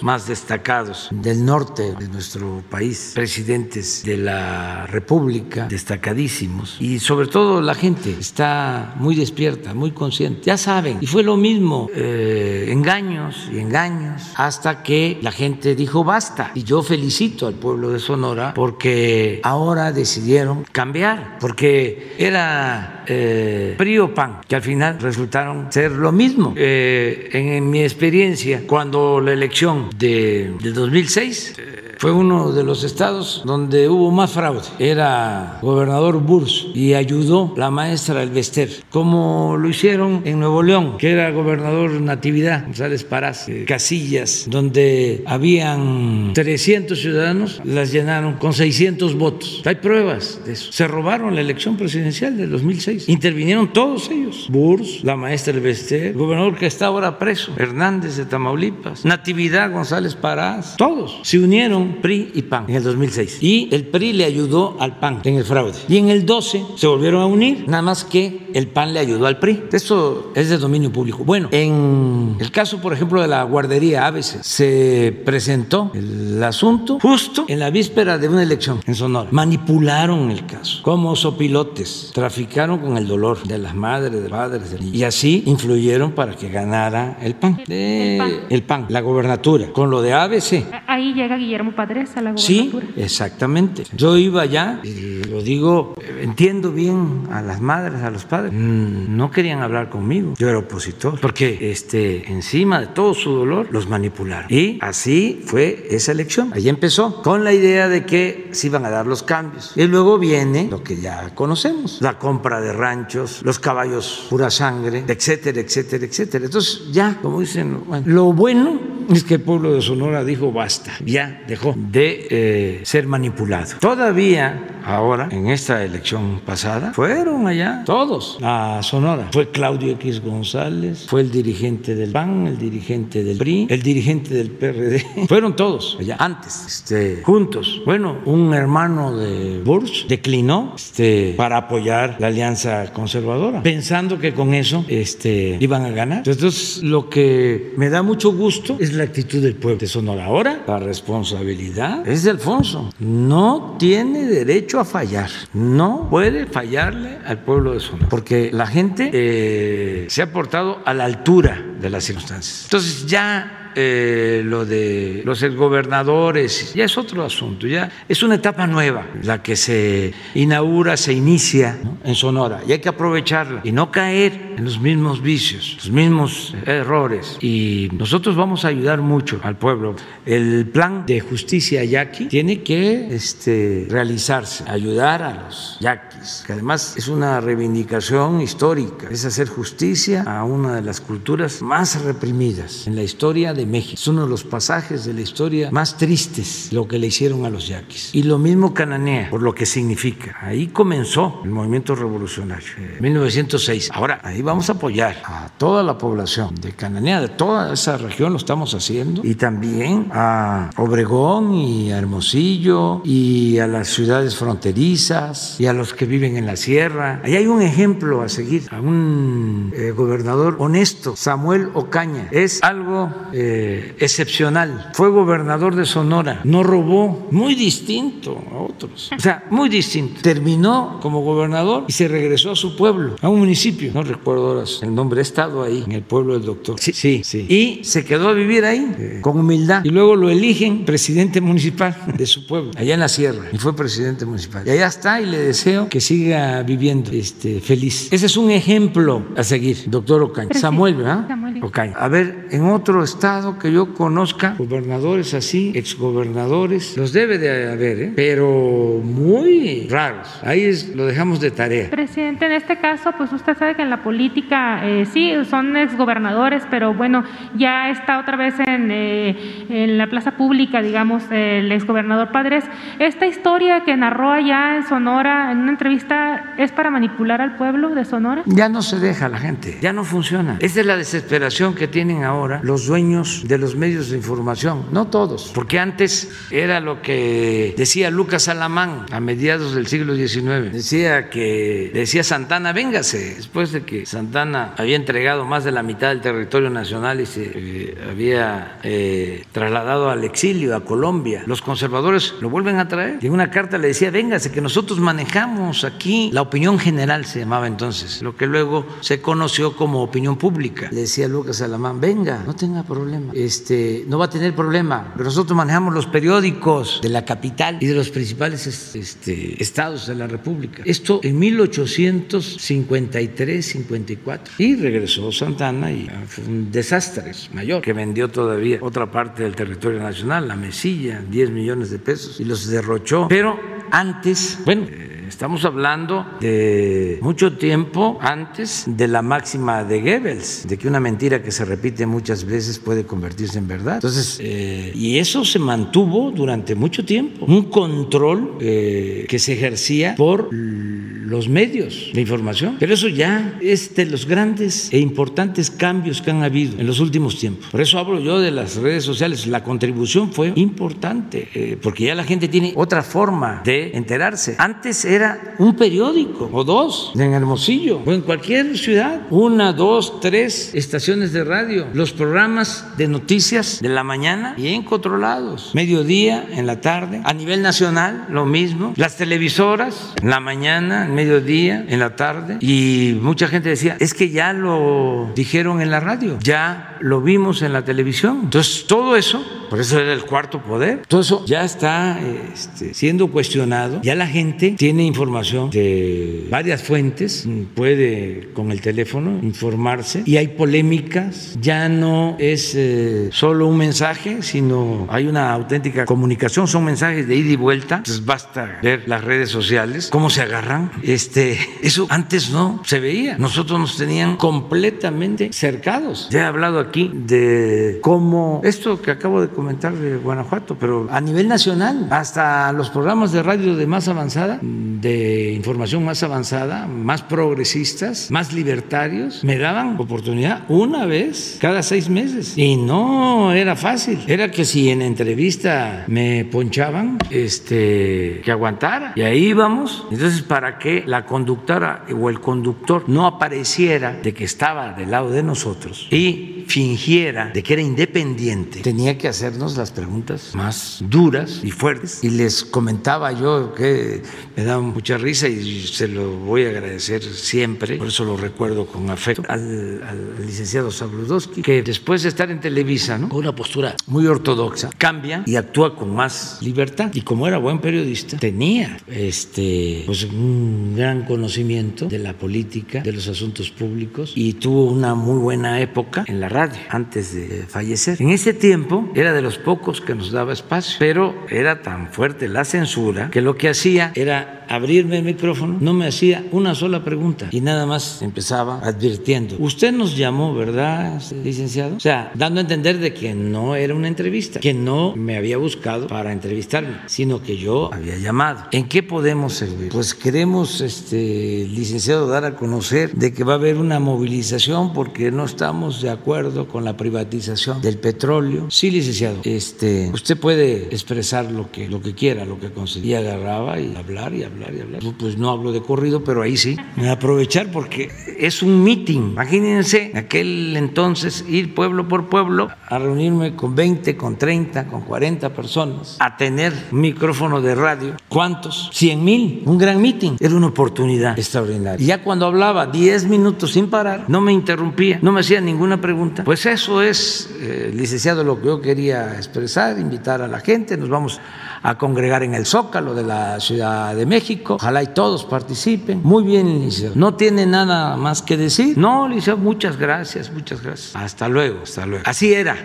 [0.01, 7.61] más destacados del norte de nuestro país, presidentes de la República, destacadísimos, y sobre todo
[7.61, 13.49] la gente está muy despierta, muy consciente, ya saben, y fue lo mismo, eh, engaños
[13.53, 18.53] y engaños, hasta que la gente dijo basta, y yo felicito al pueblo de Sonora
[18.53, 26.11] porque ahora decidieron cambiar, porque era eh, PRI PAN, que al final resultaron ser lo
[26.11, 26.53] mismo.
[26.55, 31.55] Eh, en, en mi experiencia, cuando la elección de, de 2006
[32.01, 34.63] fue uno de los estados donde hubo más fraude.
[34.79, 41.11] Era gobernador Burs y ayudó la maestra Elvester, como lo hicieron en Nuevo León, que
[41.11, 49.15] era gobernador Natividad González Parás, eh, casillas donde habían 300 ciudadanos, las llenaron con 600
[49.15, 49.61] votos.
[49.63, 50.71] Hay pruebas de eso.
[50.71, 53.09] Se robaron la elección presidencial del 2006.
[53.09, 54.47] Intervinieron todos ellos.
[54.49, 60.15] Burs, la maestra Elvester, el gobernador que está ahora preso, Hernández de Tamaulipas, Natividad González
[60.15, 63.39] Parás, todos se unieron PRI y PAN en el 2006.
[63.43, 65.77] Y el PRI le ayudó al PAN en el fraude.
[65.89, 69.27] Y en el 12 se volvieron a unir, nada más que el PAN le ayudó
[69.27, 69.63] al PRI.
[69.73, 71.25] Esto es de dominio público.
[71.25, 77.43] Bueno, en el caso, por ejemplo, de la guardería ABC, se presentó el asunto justo
[77.49, 79.27] en la víspera de una elección en Sonora.
[79.31, 85.03] Manipularon el caso como sopilotes, traficaron con el dolor de las madres, de padres, y
[85.03, 87.61] así influyeron para que ganara el PAN.
[87.67, 88.85] el, PAN.
[88.87, 90.65] la gobernatura, con lo de ABC.
[90.87, 92.85] Ahí llega Guillermo Padres a la gobernatura.
[92.95, 93.83] Sí, exactamente.
[93.95, 99.15] Yo iba allá, y lo digo, entiendo bien a las madres, a los padres, mm,
[99.15, 100.33] no querían hablar conmigo.
[100.37, 104.51] Yo era opositor, porque este, encima de todo su dolor los manipularon.
[104.51, 106.51] Y así fue esa elección.
[106.53, 109.73] Ahí empezó con la idea de que se iban a dar los cambios.
[109.75, 115.03] Y luego viene lo que ya conocemos, la compra de ranchos, los caballos pura sangre,
[115.07, 116.45] etcétera, etcétera, etcétera.
[116.45, 118.79] Entonces ya, como dicen, lo bueno
[119.09, 123.77] es que el pueblo de Sonora dijo basta, ya dejó de eh, ser manipulado.
[123.79, 129.29] Todavía ahora, en esta elección pasada, fueron allá todos a Sonora.
[129.31, 134.33] Fue Claudio X González, fue el dirigente del PAN, el dirigente del PRI, el dirigente
[134.33, 135.05] del PRD.
[135.27, 137.81] Fueron todos allá antes, este, juntos.
[137.85, 144.53] Bueno, un hermano de Bush declinó este, para apoyar la alianza conservadora, pensando que con
[144.53, 146.23] eso este, iban a ganar.
[146.25, 150.25] Entonces, lo que me da mucho gusto es la actitud del pueblo de Sonora.
[150.25, 152.89] Ahora, la responsabilidad es de Alfonso.
[152.99, 155.29] No tiene derecho a fallar.
[155.53, 160.93] No puede fallarle al pueblo de Sonora, porque la gente eh, se ha portado a
[160.93, 162.63] la altura de las circunstancias.
[162.65, 168.67] Entonces ya eh, lo de los exgobernadores, ya es otro asunto, ya es una etapa
[168.67, 173.91] nueva la que se inaugura, se inicia en Sonora y hay que aprovecharla y no
[173.91, 177.37] caer en los mismos vicios, los mismos errores.
[177.41, 179.95] Y nosotros vamos a ayudar mucho al pueblo.
[180.25, 186.95] El plan de justicia yaqui tiene que este, realizarse, ayudar a los yaquis, que además
[186.97, 192.95] es una reivindicación histórica, es hacer justicia a una de las culturas más reprimidas en
[192.95, 193.95] la historia de México.
[193.95, 197.49] Es uno de los pasajes de la historia más tristes lo que le hicieron a
[197.49, 198.13] los yaquis.
[198.13, 200.37] Y lo mismo Cananea, por lo que significa.
[200.41, 203.89] Ahí comenzó el movimiento revolucionario, en 1906.
[203.93, 208.31] Ahora, ahí vamos a apoyar a toda la población de Cananea, de toda esa región
[208.31, 215.59] lo estamos haciendo, y también a Obregón y a Hermosillo y a las ciudades fronterizas
[215.59, 217.21] y a los que viven en la sierra.
[217.23, 222.27] Ahí hay un ejemplo a seguir, a un eh, gobernador honesto, Samuel Ocaña.
[222.31, 223.11] Es algo...
[223.33, 224.91] Eh, eh, excepcional.
[224.93, 229.11] Fue gobernador de Sonora, no robó, muy distinto a otros.
[229.15, 230.21] O sea, muy distinto.
[230.21, 233.91] Terminó como gobernador y se regresó a su pueblo, a un municipio.
[233.93, 236.79] No recuerdo ahora el nombre, he estado ahí, en el pueblo del doctor.
[236.79, 237.45] Sí, sí, sí.
[237.49, 239.83] Y se quedó a vivir ahí eh, con humildad.
[239.83, 243.45] Y luego lo eligen presidente municipal de su pueblo, allá en la sierra.
[243.51, 244.65] Y fue presidente municipal.
[244.65, 248.07] Y allá está y le deseo que siga viviendo este, feliz.
[248.11, 250.53] Ese es un ejemplo a seguir, doctor Ocaña.
[250.53, 251.27] Samuel, ¿verdad?
[251.27, 251.63] Samuel.
[251.63, 251.93] Ocaña.
[251.97, 257.99] A ver, en otro estado que yo conozca, gobernadores así, exgobernadores, los debe de haber,
[257.99, 258.13] ¿eh?
[258.15, 260.27] pero muy raros.
[260.43, 261.89] Ahí es, lo dejamos de tarea.
[261.89, 266.63] Presidente, en este caso, pues usted sabe que en la política eh, sí son exgobernadores,
[266.69, 267.23] pero bueno,
[267.57, 272.63] ya está otra vez en, eh, en la plaza pública, digamos, el exgobernador Padres.
[272.99, 277.89] Esta historia que narró allá en Sonora en una entrevista es para manipular al pueblo
[277.89, 278.43] de Sonora.
[278.45, 280.57] Ya no se deja la gente, ya no funciona.
[280.59, 285.07] Esa es la desesperación que tienen ahora los dueños de los medios de información, no
[285.07, 291.29] todos, porque antes era lo que decía Lucas Alamán a mediados del siglo XIX, decía
[291.29, 296.21] que decía Santana, véngase, después de que Santana había entregado más de la mitad del
[296.21, 302.49] territorio nacional y se eh, había eh, trasladado al exilio a Colombia, los conservadores lo
[302.49, 303.19] vuelven a traer.
[303.21, 306.29] Y en una carta le decía, véngase, que nosotros manejamos aquí.
[306.33, 310.89] La opinión general, se llamaba entonces, lo que luego se conoció como opinión pública.
[310.91, 315.13] Le decía Lucas Alamán, venga, no tenga problema este, no va a tener problema.
[315.17, 320.27] Nosotros manejamos los periódicos de la capital y de los principales este, estados de la
[320.27, 320.83] República.
[320.85, 324.39] Esto en 1853-54.
[324.57, 329.99] Y regresó Santana y fue un desastre mayor que vendió todavía otra parte del territorio
[329.99, 333.27] nacional, la Mesilla, 10 millones de pesos y los derrochó.
[333.27, 333.59] Pero
[333.91, 334.87] antes, bueno
[335.31, 341.41] Estamos hablando de mucho tiempo antes de la máxima de Goebbels, de que una mentira
[341.41, 343.95] que se repite muchas veces puede convertirse en verdad.
[343.95, 350.15] Entonces, eh, y eso se mantuvo durante mucho tiempo, un control eh, que se ejercía
[350.15, 352.75] por los medios de información.
[352.77, 356.99] Pero eso ya es de los grandes e importantes cambios que han habido en los
[356.99, 357.67] últimos tiempos.
[357.71, 359.47] Por eso hablo yo de las redes sociales.
[359.47, 364.55] La contribución fue importante, eh, porque ya la gente tiene otra forma de enterarse.
[364.57, 365.20] Antes era
[365.57, 368.01] un periódico o dos en Hermosillo.
[368.05, 373.89] o en cualquier ciudad, una, dos, tres estaciones de radio, los programas de noticias de
[373.89, 380.13] la mañana bien controlados, mediodía, en la tarde, a nivel nacional lo mismo, las televisoras
[380.21, 382.57] en la mañana, en mediodía, en la tarde.
[382.59, 387.61] Y mucha gente decía, es que ya lo dijeron en la radio, ya lo vimos
[387.61, 388.41] en la televisión.
[388.43, 392.19] Entonces, todo eso, por eso era el cuarto poder, todo eso ya está
[392.53, 399.39] este, siendo cuestionado, ya la gente tiene información de varias fuentes, puede con el teléfono
[399.41, 406.05] informarse y hay polémicas, ya no es eh, solo un mensaje, sino hay una auténtica
[406.05, 410.41] comunicación, son mensajes de ida y vuelta, entonces basta ver las redes sociales, cómo se
[410.41, 416.79] agarran, este, eso antes no se veía, nosotros nos tenían completamente cercados, ya he hablado
[416.79, 422.71] aquí de cómo, esto que acabo de comentar de Guanajuato, pero a nivel nacional, hasta
[422.73, 429.43] los programas de radio de más avanzada, de información más avanzada, más progresistas, más libertarios,
[429.43, 432.57] me daban oportunidad una vez cada seis meses.
[432.57, 434.19] Y no era fácil.
[434.27, 439.13] Era que si en entrevista me ponchaban, este, que aguantara.
[439.15, 440.05] Y ahí íbamos.
[440.11, 445.29] Entonces, para que la conductora o el conductor no apareciera de que estaba del lado
[445.31, 451.59] de nosotros y fingiera de que era independiente, tenía que hacernos las preguntas más duras
[451.63, 452.23] y fuertes.
[452.23, 454.21] Y les comentaba yo que
[454.55, 458.85] me daba mucha risa y se lo voy a agradecer siempre, por eso lo recuerdo
[458.85, 463.27] con afecto, al, al licenciado Sabludowski, que después de estar en Televisa, ¿no?
[463.27, 467.11] con una postura muy ortodoxa, cambia y actúa con más libertad.
[467.13, 473.11] Y como era buen periodista, tenía este, pues, un gran conocimiento de la política, de
[473.11, 478.21] los asuntos públicos y tuvo una muy buena época en la radio antes de fallecer.
[478.21, 482.47] En ese tiempo era de los pocos que nos daba espacio, pero era tan fuerte
[482.47, 487.03] la censura que lo que hacía era abrirme el micrófono, no me hacía una sola
[487.03, 489.55] pregunta y nada más empezaba advirtiendo.
[489.59, 491.97] Usted nos llamó, ¿verdad, licenciado?
[491.97, 495.57] O sea, dando a entender de que no era una entrevista, que no me había
[495.57, 498.65] buscado para entrevistarme, sino que yo había llamado.
[498.71, 499.89] ¿En qué podemos servir?
[499.91, 505.31] Pues queremos, este, licenciado, dar a conocer de que va a haber una movilización porque
[505.31, 508.67] no estamos de acuerdo con la privatización del petróleo.
[508.69, 513.01] Sí, licenciado, este, usted puede expresar lo que, lo que quiera, lo que considera.
[513.01, 515.01] Y agarraba y hablar y hablar y hablar.
[515.17, 516.77] Pues no hablo de corrido, pero ahí sí.
[517.09, 519.31] Aprovechar porque es un meeting.
[519.31, 525.53] Imagínense aquel entonces ir pueblo por pueblo a reunirme con 20, con 30, con 40
[525.53, 528.15] personas, a tener micrófono de radio.
[528.27, 528.89] ¿Cuántos?
[528.93, 529.63] 100 mil.
[529.65, 530.37] Un gran meeting.
[530.39, 532.03] Era una oportunidad extraordinaria.
[532.03, 535.99] Y ya cuando hablaba 10 minutos sin parar, no me interrumpía, no me hacía ninguna
[535.99, 536.30] pregunta.
[536.43, 540.97] Pues eso es, eh, licenciado, lo que yo quería expresar, invitar a la gente.
[540.97, 541.39] Nos vamos
[541.83, 544.75] a congregar en el Zócalo de la Ciudad de México.
[544.75, 546.21] Ojalá y todos participen.
[546.23, 547.15] Muy bien, licenciado.
[547.15, 548.97] ¿No tiene nada más que decir?
[548.97, 551.15] No, licenciado, muchas gracias, muchas gracias.
[551.15, 552.23] Hasta luego, hasta luego.
[552.27, 552.77] Así era.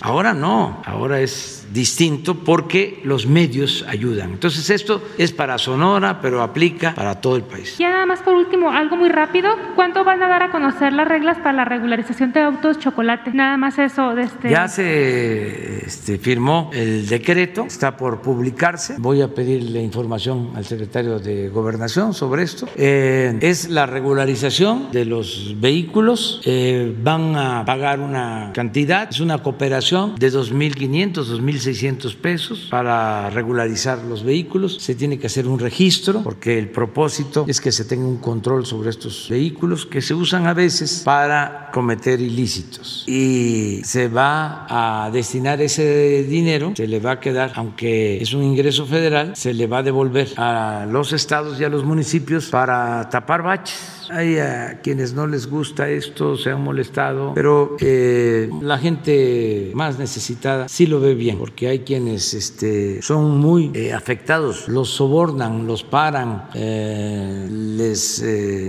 [0.00, 4.30] Ahora no, ahora es distinto porque los medios ayudan.
[4.30, 7.76] Entonces esto es para Sonora, pero aplica para todo el país.
[7.78, 9.50] Ya nada más por último, algo muy rápido.
[9.74, 13.32] ¿Cuánto van a dar a conocer las reglas para la regularización de autos chocolate?
[13.32, 14.50] Nada más eso de este...
[14.50, 18.94] Ya se este, firmó el decreto, está por publicarse.
[18.98, 22.68] Voy a pedirle información al secretario de Gobernación sobre esto.
[22.76, 26.40] Eh, es la regularización de los vehículos.
[26.44, 33.30] Eh, van a pagar una cantidad, es una cooperación de 2.500, 2.600 600 pesos para
[33.30, 34.78] regularizar los vehículos.
[34.80, 38.66] Se tiene que hacer un registro porque el propósito es que se tenga un control
[38.66, 43.04] sobre estos vehículos que se usan a veces para cometer ilícitos.
[43.06, 48.42] Y se va a destinar ese dinero, se le va a quedar, aunque es un
[48.42, 53.08] ingreso federal, se le va a devolver a los estados y a los municipios para
[53.10, 54.36] tapar baches hay
[54.82, 60.86] quienes no les gusta esto, se han molestado, pero eh, la gente más necesitada sí
[60.86, 66.48] lo ve bien, porque hay quienes este, son muy eh, afectados, los sobornan, los paran,
[66.54, 68.24] eh, les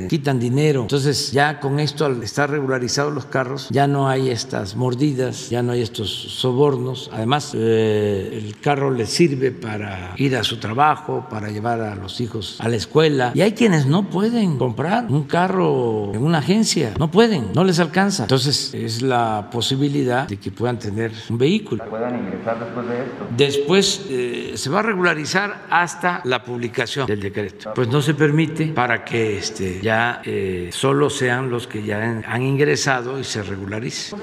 [0.10, 0.82] quitan dinero.
[0.82, 5.62] Entonces ya con esto, al estar regularizados los carros, ya no hay estas mordidas, ya
[5.62, 7.10] no hay estos sobornos.
[7.14, 12.58] Además, el carro les sirve para ir a su trabajo, para llevar a los hijos
[12.60, 13.32] a la escuela.
[13.34, 17.80] Y hay quienes no pueden comprar un carro en una agencia, no pueden, no les
[17.80, 18.24] alcanza.
[18.24, 21.84] Entonces es la posibilidad de que puedan tener un vehículo.
[21.86, 23.28] ¿Puedan ingresar después de esto?
[23.36, 27.74] Después eh, se va a regularizar hasta la publicación del decreto.
[27.74, 32.42] Pues no se permite para que este, ya eh, solo sean los que ya han
[32.42, 34.16] ingresado y se regularice.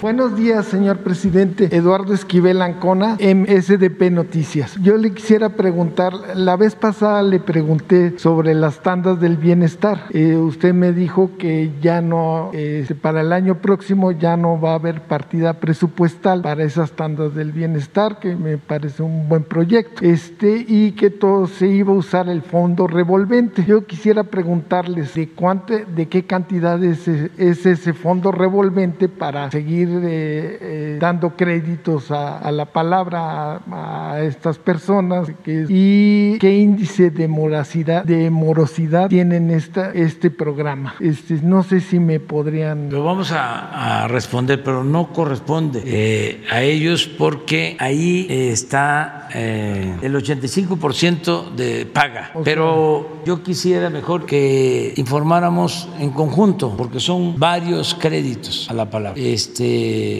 [0.00, 1.76] Buenos días, señor presidente.
[1.76, 4.78] Eduardo Esquivel Ancona, MSDP Noticias.
[4.80, 10.04] Yo le quisiera preguntar, la vez pasada le pregunté sobre las tandas del bienestar.
[10.10, 14.70] Eh, usted me dijo que ya no, eh, para el año próximo ya no va
[14.70, 20.04] a haber partida presupuestal para esas tandas del bienestar, que me parece un buen proyecto.
[20.04, 23.64] Este, y que todo se iba a usar el fondo revolvente.
[23.66, 29.88] Yo quisiera preguntarles de cuánto, de qué cantidad es, es ese fondo revolvente para seguir
[29.88, 38.04] eh, eh, dando créditos a, la palabra a, estas personas y qué índice de morosidad,
[38.04, 40.94] de morosidad tienen esta, este programa.
[41.00, 42.90] Este, no sé si me podrían...
[42.90, 51.54] Lo vamos a, responder, pero no corresponde eh, a ellos porque ahí está el 85%
[51.54, 52.32] de paga.
[52.44, 59.20] pero yo quisiera mejor que informáramos en conjunto porque son varios créditos a la palabra.
[59.20, 59.45] Este,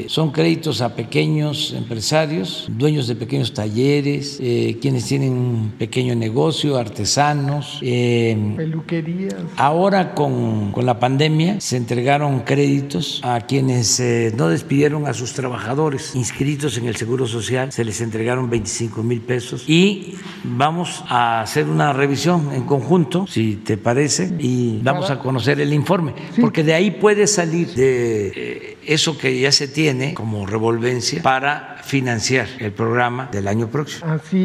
[0.09, 6.77] son créditos a pequeños empresarios, dueños de pequeños talleres, eh, quienes tienen un pequeño negocio,
[6.77, 7.79] artesanos.
[7.83, 9.35] Eh, Peluquerías.
[9.57, 15.33] Ahora con, con, la pandemia se entregaron créditos a quienes eh, no despidieron a sus
[15.33, 20.15] trabajadores inscritos en el Seguro Social, se les entregaron 25 mil pesos y
[20.45, 25.73] vamos a hacer una revisión en conjunto, si te parece, y vamos a conocer el
[25.73, 31.23] informe, porque de ahí puede salir de eso que ya se tiene como revolvencia.
[31.23, 34.11] para financiar el programa del año próximo.
[34.11, 34.37] Así,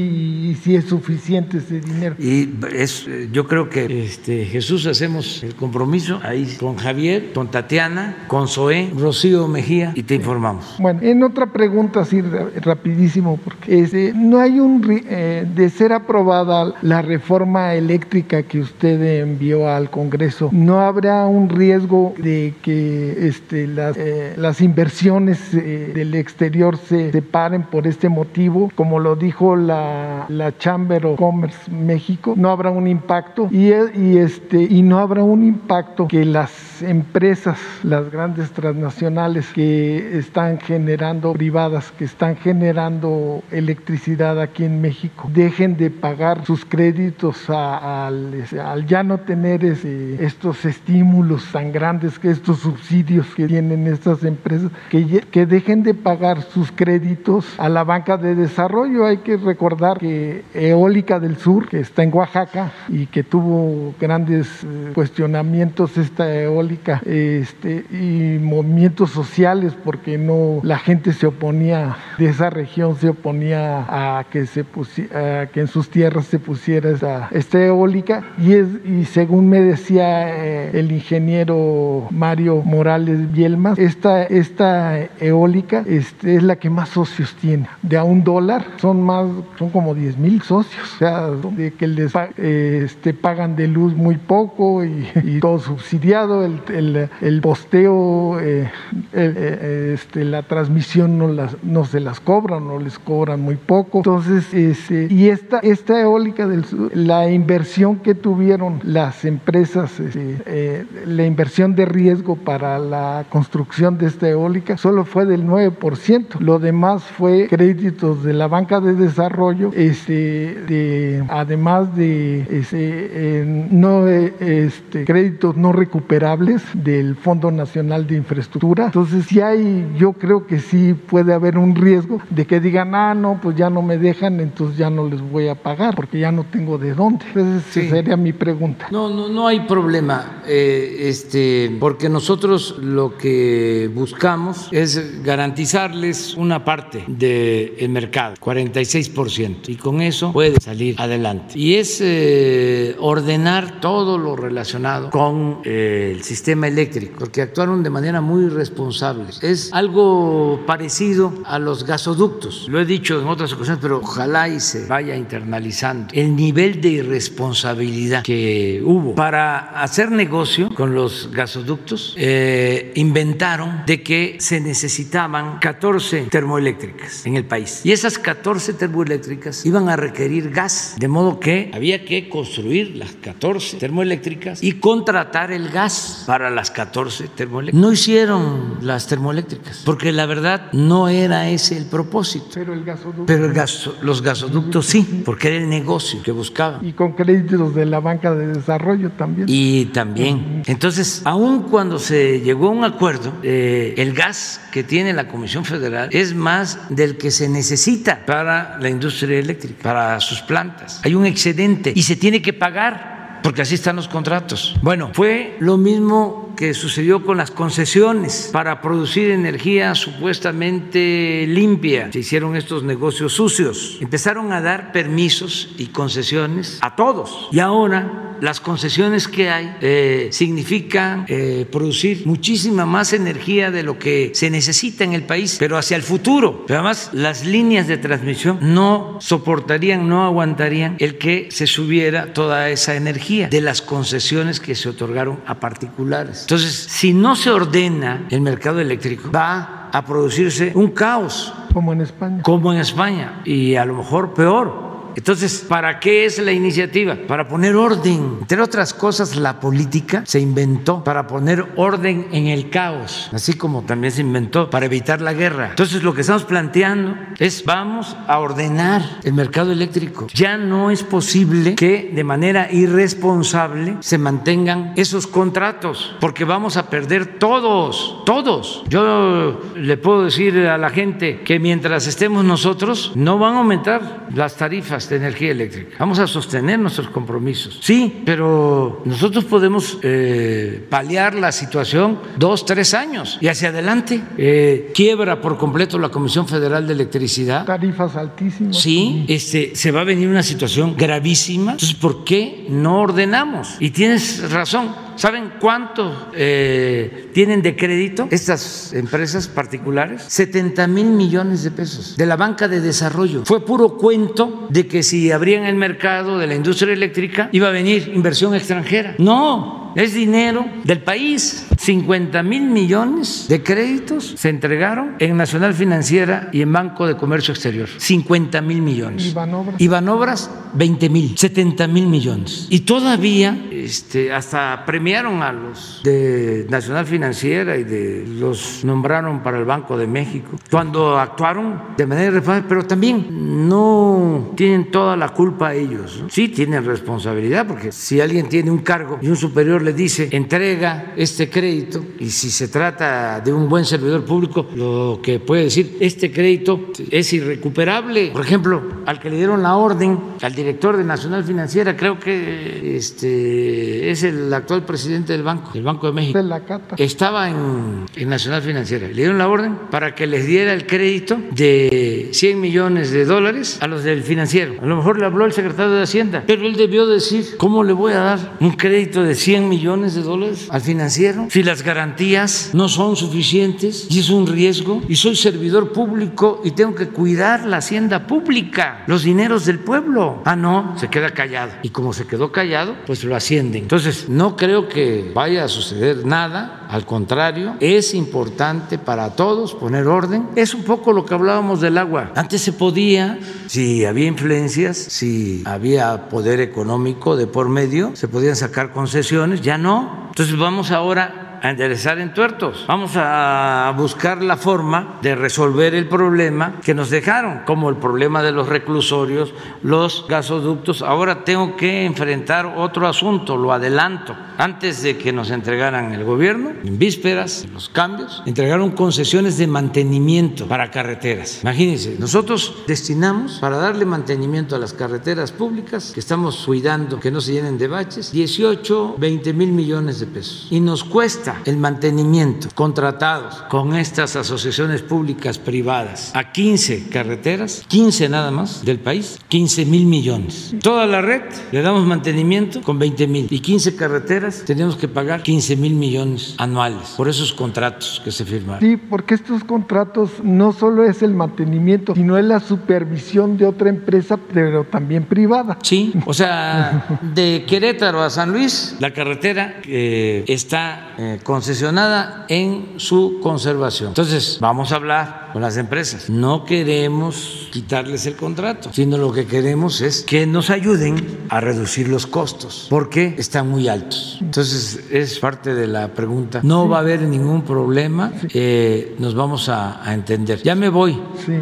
[0.51, 2.15] y si es suficiente ese dinero.
[2.19, 8.25] Y es, yo creo que este, Jesús hacemos el compromiso ahí con Javier, con Tatiana,
[8.27, 10.75] con Zoé, Rocío Mejía y te informamos.
[10.79, 16.73] Bueno, en otra pregunta así rapidísimo, porque este, no hay un, eh, de ser aprobada
[16.81, 23.67] la reforma eléctrica que usted envió al Congreso, ¿no habrá un riesgo de que este,
[23.67, 23.97] las...
[23.97, 30.25] Eh, las inversiones eh, del exterior se separen por este motivo, como lo dijo la,
[30.27, 33.47] la Chamber of Commerce México, no habrá un impacto.
[33.49, 40.17] Y, y, este, y no habrá un impacto que las empresas, las grandes transnacionales que
[40.17, 47.49] están generando privadas, que están generando electricidad aquí en México, dejen de pagar sus créditos
[47.49, 53.87] al, al, ya no tener ese, estos estímulos tan grandes que estos subsidios que tienen
[53.87, 57.20] estas empresas que, que dejen de pagar sus créditos
[57.57, 59.05] a la banca de desarrollo.
[59.05, 64.63] Hay que recordar que Eólica del Sur, que está en Oaxaca y que tuvo grandes
[64.63, 72.27] eh, cuestionamientos esta eólica este, y movimientos sociales porque no la gente se oponía de
[72.27, 74.65] esa región se oponía a que se
[75.13, 79.61] a que en sus tierras se pusiera esta, esta eólica y es y según me
[79.61, 86.89] decía eh, el ingeniero Mario Morales Bielmas esta esta, eólica este, es la que más
[87.11, 87.67] socios tiene.
[87.81, 90.93] De a un dólar son más, son como 10 mil socios.
[90.95, 96.45] O sea, de que les este, pagan de luz muy poco y, todo subsidiado.
[96.45, 98.71] El, el, posteo, eh,
[99.13, 103.99] eh, este, la transmisión no, las, no se las cobran, no les cobran muy poco.
[103.99, 110.37] Entonces, este, y esta, esta eólica del sur, la inversión que tuvieron las empresas, este,
[110.45, 116.39] eh, la inversión de riesgo para la construcción de esta eólica solo fue del 9%.
[116.39, 124.07] Lo demás fue créditos de la banca de desarrollo, este, de, además de este, no,
[124.07, 128.85] este, créditos no recuperables del Fondo Nacional de Infraestructura.
[128.85, 133.13] Entonces, si hay, yo creo que sí puede haber un riesgo de que digan, ah,
[133.13, 136.31] no, pues ya no me dejan, entonces ya no les voy a pagar porque ya
[136.31, 137.25] no tengo de dónde.
[137.35, 138.87] Esa sería mi pregunta.
[138.91, 146.65] No, no, no hay problema, eh, este, porque nosotros lo que buscamos es garantizarles una
[146.65, 151.57] parte del mercado, 46%, y con eso puede salir adelante.
[151.57, 157.89] Y es eh, ordenar todo lo relacionado con eh, el sistema eléctrico, porque actuaron de
[157.89, 159.25] manera muy responsable.
[159.41, 162.67] Es algo parecido a los gasoductos.
[162.69, 166.89] Lo he dicho en otras ocasiones, pero ojalá y se vaya internalizando el nivel de
[166.89, 172.15] irresponsabilidad que hubo para hacer negocio con los gasoductos.
[172.17, 177.81] Eh, inventaron de que se necesitaban 14 termoeléctricos termoeléctricas en el país.
[177.83, 183.11] Y esas 14 termoeléctricas iban a requerir gas, de modo que había que construir las
[183.13, 187.81] 14 termoeléctricas y contratar el gas para las 14 termoeléctricas.
[187.81, 192.47] No hicieron las termoeléctricas, porque la verdad no era ese el propósito.
[192.53, 193.25] Pero el gasoducto.
[193.25, 196.85] Pero el gaso, los gasoductos sí, porque era el negocio que buscaban.
[196.85, 199.47] Y con créditos de la banca de desarrollo también.
[199.49, 200.63] Y también.
[200.65, 205.65] Entonces, aun cuando se llegó a un acuerdo, eh, el gas que tiene la Comisión
[205.65, 211.01] Federal es más del que se necesita para la industria eléctrica, para sus plantas.
[211.03, 214.75] Hay un excedente y se tiene que pagar porque así están los contratos.
[214.81, 222.11] Bueno, fue lo mismo que sucedió con las concesiones para producir energía supuestamente limpia.
[222.11, 223.97] Se hicieron estos negocios sucios.
[224.01, 227.49] Empezaron a dar permisos y concesiones a todos.
[227.51, 233.99] Y ahora las concesiones que hay eh, significan eh, producir muchísima más energía de lo
[233.99, 236.65] que se necesita en el país, pero hacia el futuro.
[236.65, 242.69] Pero además, las líneas de transmisión no soportarían, no aguantarían el que se subiera toda
[242.71, 246.40] esa energía de las concesiones que se otorgaron a particulares.
[246.41, 251.53] Entonces, si no se ordena el mercado eléctrico, va a producirse un caos.
[251.73, 252.41] Como en España.
[252.43, 253.41] Como en España.
[253.45, 254.90] Y a lo mejor peor.
[255.15, 257.15] Entonces, ¿para qué es la iniciativa?
[257.27, 258.37] Para poner orden.
[258.41, 263.83] Entre otras cosas, la política se inventó para poner orden en el caos, así como
[263.83, 265.69] también se inventó para evitar la guerra.
[265.71, 270.27] Entonces, lo que estamos planteando es vamos a ordenar el mercado eléctrico.
[270.33, 276.89] Ya no es posible que de manera irresponsable se mantengan esos contratos, porque vamos a
[276.89, 278.83] perder todos, todos.
[278.87, 284.27] Yo le puedo decir a la gente que mientras estemos nosotros, no van a aumentar
[284.33, 285.95] las tarifas de energía eléctrica.
[285.99, 287.79] Vamos a sostener nuestros compromisos.
[287.81, 294.21] Sí, pero nosotros podemos eh, paliar la situación dos, tres años y hacia adelante.
[294.37, 297.65] Eh, quiebra por completo la Comisión Federal de Electricidad.
[297.65, 298.77] Tarifas altísimas.
[298.77, 301.73] Sí, este, se va a venir una situación gravísima.
[301.73, 303.75] Entonces, ¿por qué no ordenamos?
[303.79, 305.10] Y tienes razón.
[305.21, 310.23] ¿Saben cuánto eh, tienen de crédito estas empresas particulares?
[310.27, 313.45] 70 mil millones de pesos de la banca de desarrollo.
[313.45, 317.71] Fue puro cuento de que si abrían el mercado de la industria eléctrica iba a
[317.71, 319.13] venir inversión extranjera.
[319.19, 321.67] No, es dinero del país.
[321.81, 327.55] 50 mil millones de créditos se entregaron en Nacional Financiera y en Banco de Comercio
[327.55, 327.89] Exterior.
[327.97, 329.25] 50 mil millones.
[329.25, 329.81] Y Banobras.
[329.81, 332.67] Y Banobras, 20 mil, 70 mil millones.
[332.69, 339.57] Y todavía este, hasta premiaron a los de Nacional Financiera y de los nombraron para
[339.57, 345.29] el Banco de México cuando actuaron de manera irresponsable, pero también no tienen toda la
[345.29, 346.19] culpa ellos.
[346.21, 346.29] ¿no?
[346.29, 351.13] Sí tienen responsabilidad porque si alguien tiene un cargo y un superior le dice entrega
[351.17, 355.97] este crédito y si se trata de un buen servidor público, lo que puede decir
[355.99, 358.31] este crédito es irrecuperable.
[358.31, 362.95] Por ejemplo, al que le dieron la orden al director de Nacional Financiera, creo que
[362.95, 366.37] este es el actual presidente del banco, del Banco de México.
[366.37, 366.95] De la Cata.
[366.97, 369.07] Estaba en, en Nacional Financiera.
[369.07, 373.77] Le dieron la orden para que les diera el crédito de 100 millones de dólares
[373.81, 374.75] a los del financiero.
[374.81, 377.93] A lo mejor le habló el secretario de Hacienda, pero él debió decir, ¿cómo le
[377.93, 382.71] voy a dar un crédito de 100 millones de dólares al financiero si las garantías
[382.73, 385.01] no son suficientes y es un riesgo?
[385.07, 390.41] Y soy servidor público y tengo que cuidar la hacienda pública, los dineros del pueblo.
[390.45, 391.71] Ah, no, se queda callado.
[391.83, 393.83] Y como se quedó callado, pues lo ascienden.
[393.83, 400.07] Entonces, no creo que vaya a suceder nada, al contrario, es importante para todos poner
[400.07, 400.49] orden.
[400.55, 402.31] Es un poco lo que hablábamos del agua.
[402.35, 408.55] Antes se podía, si había influencias, si había poder económico de por medio, se podían
[408.55, 410.27] sacar concesiones, ya no.
[410.29, 412.85] Entonces vamos ahora a enderezar en tuertos.
[412.87, 418.41] Vamos a buscar la forma de resolver el problema que nos dejaron, como el problema
[418.41, 421.03] de los reclusorios, los gasoductos.
[421.03, 424.35] Ahora tengo que enfrentar otro asunto, lo adelanto.
[424.61, 430.67] Antes de que nos entregaran el gobierno, en vísperas, los cambios, entregaron concesiones de mantenimiento
[430.67, 431.61] para carreteras.
[431.63, 437.41] Imagínense, nosotros destinamos para darle mantenimiento a las carreteras públicas, que estamos cuidando que no
[437.41, 440.67] se llenen de baches, 18, 20 mil millones de pesos.
[440.69, 448.29] Y nos cuesta el mantenimiento contratados con estas asociaciones públicas privadas a 15 carreteras, 15
[448.29, 450.75] nada más del país, 15 mil millones.
[450.83, 455.43] Toda la red le damos mantenimiento con 20 mil y 15 carreteras tenemos que pagar
[455.43, 458.81] 15 mil millones anuales por esos contratos que se firmaron.
[458.81, 463.89] Sí, porque estos contratos no solo es el mantenimiento, sino es la supervisión de otra
[463.89, 465.77] empresa, pero también privada.
[465.83, 472.93] Sí, o sea, de Querétaro a San Luis, la carretera eh, está eh, concesionada en
[472.97, 474.09] su conservación.
[474.09, 476.29] Entonces, vamos a hablar con las empresas.
[476.29, 482.07] No queremos quitarles el contrato, sino lo que queremos es que nos ayuden a reducir
[482.07, 484.30] los costos, porque están muy altos.
[484.39, 486.61] Entonces, es parte de la pregunta.
[486.63, 490.61] No va a haber ningún problema, eh, nos vamos a, a, entender.
[490.61, 491.19] Ya me voy.
[491.45, 491.53] Sí.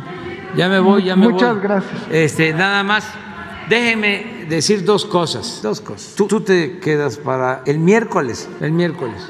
[0.56, 1.64] Ya me voy, ya me Muchas voy.
[1.64, 2.02] gracias.
[2.12, 3.06] Este, nada más.
[3.70, 5.60] Déjeme decir dos cosas.
[5.62, 6.16] Dos cosas.
[6.16, 8.50] Tú, tú te quedas para el miércoles.
[8.60, 9.30] El miércoles.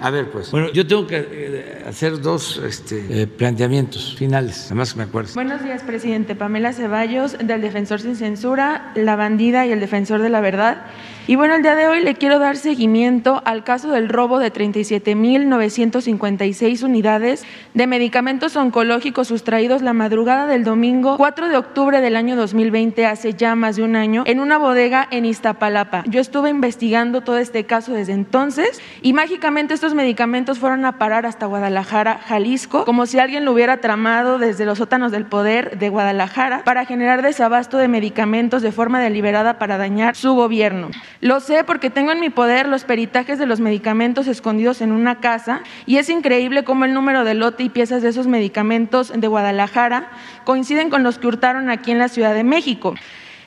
[0.00, 0.50] A ver, pues.
[0.50, 5.30] Bueno, yo tengo que eh, hacer dos este, eh, planteamientos finales, además que me acuerdo.
[5.34, 6.34] Buenos días, presidente.
[6.34, 10.86] Pamela Ceballos, del Defensor Sin Censura, La Bandida y el Defensor de la Verdad.
[11.30, 14.52] Y bueno, el día de hoy le quiero dar seguimiento al caso del robo de
[14.52, 22.34] 37.956 unidades de medicamentos oncológicos sustraídos la madrugada del domingo 4 de octubre del año
[22.34, 26.02] 2020, hace ya más de un año, en una bodega en Iztapalapa.
[26.08, 31.26] Yo estuve investigando todo este caso desde entonces y mágicamente estos medicamentos fueron a parar
[31.26, 35.90] hasta Guadalajara, Jalisco, como si alguien lo hubiera tramado desde los sótanos del poder de
[35.90, 40.90] Guadalajara para generar desabasto de medicamentos de forma deliberada para dañar su gobierno.
[41.20, 45.20] Lo sé porque tengo en mi poder los peritajes de los medicamentos escondidos en una
[45.20, 49.28] casa y es increíble cómo el número de lote y piezas de esos medicamentos de
[49.28, 50.10] Guadalajara
[50.44, 52.94] coinciden con los que hurtaron aquí en la Ciudad de México.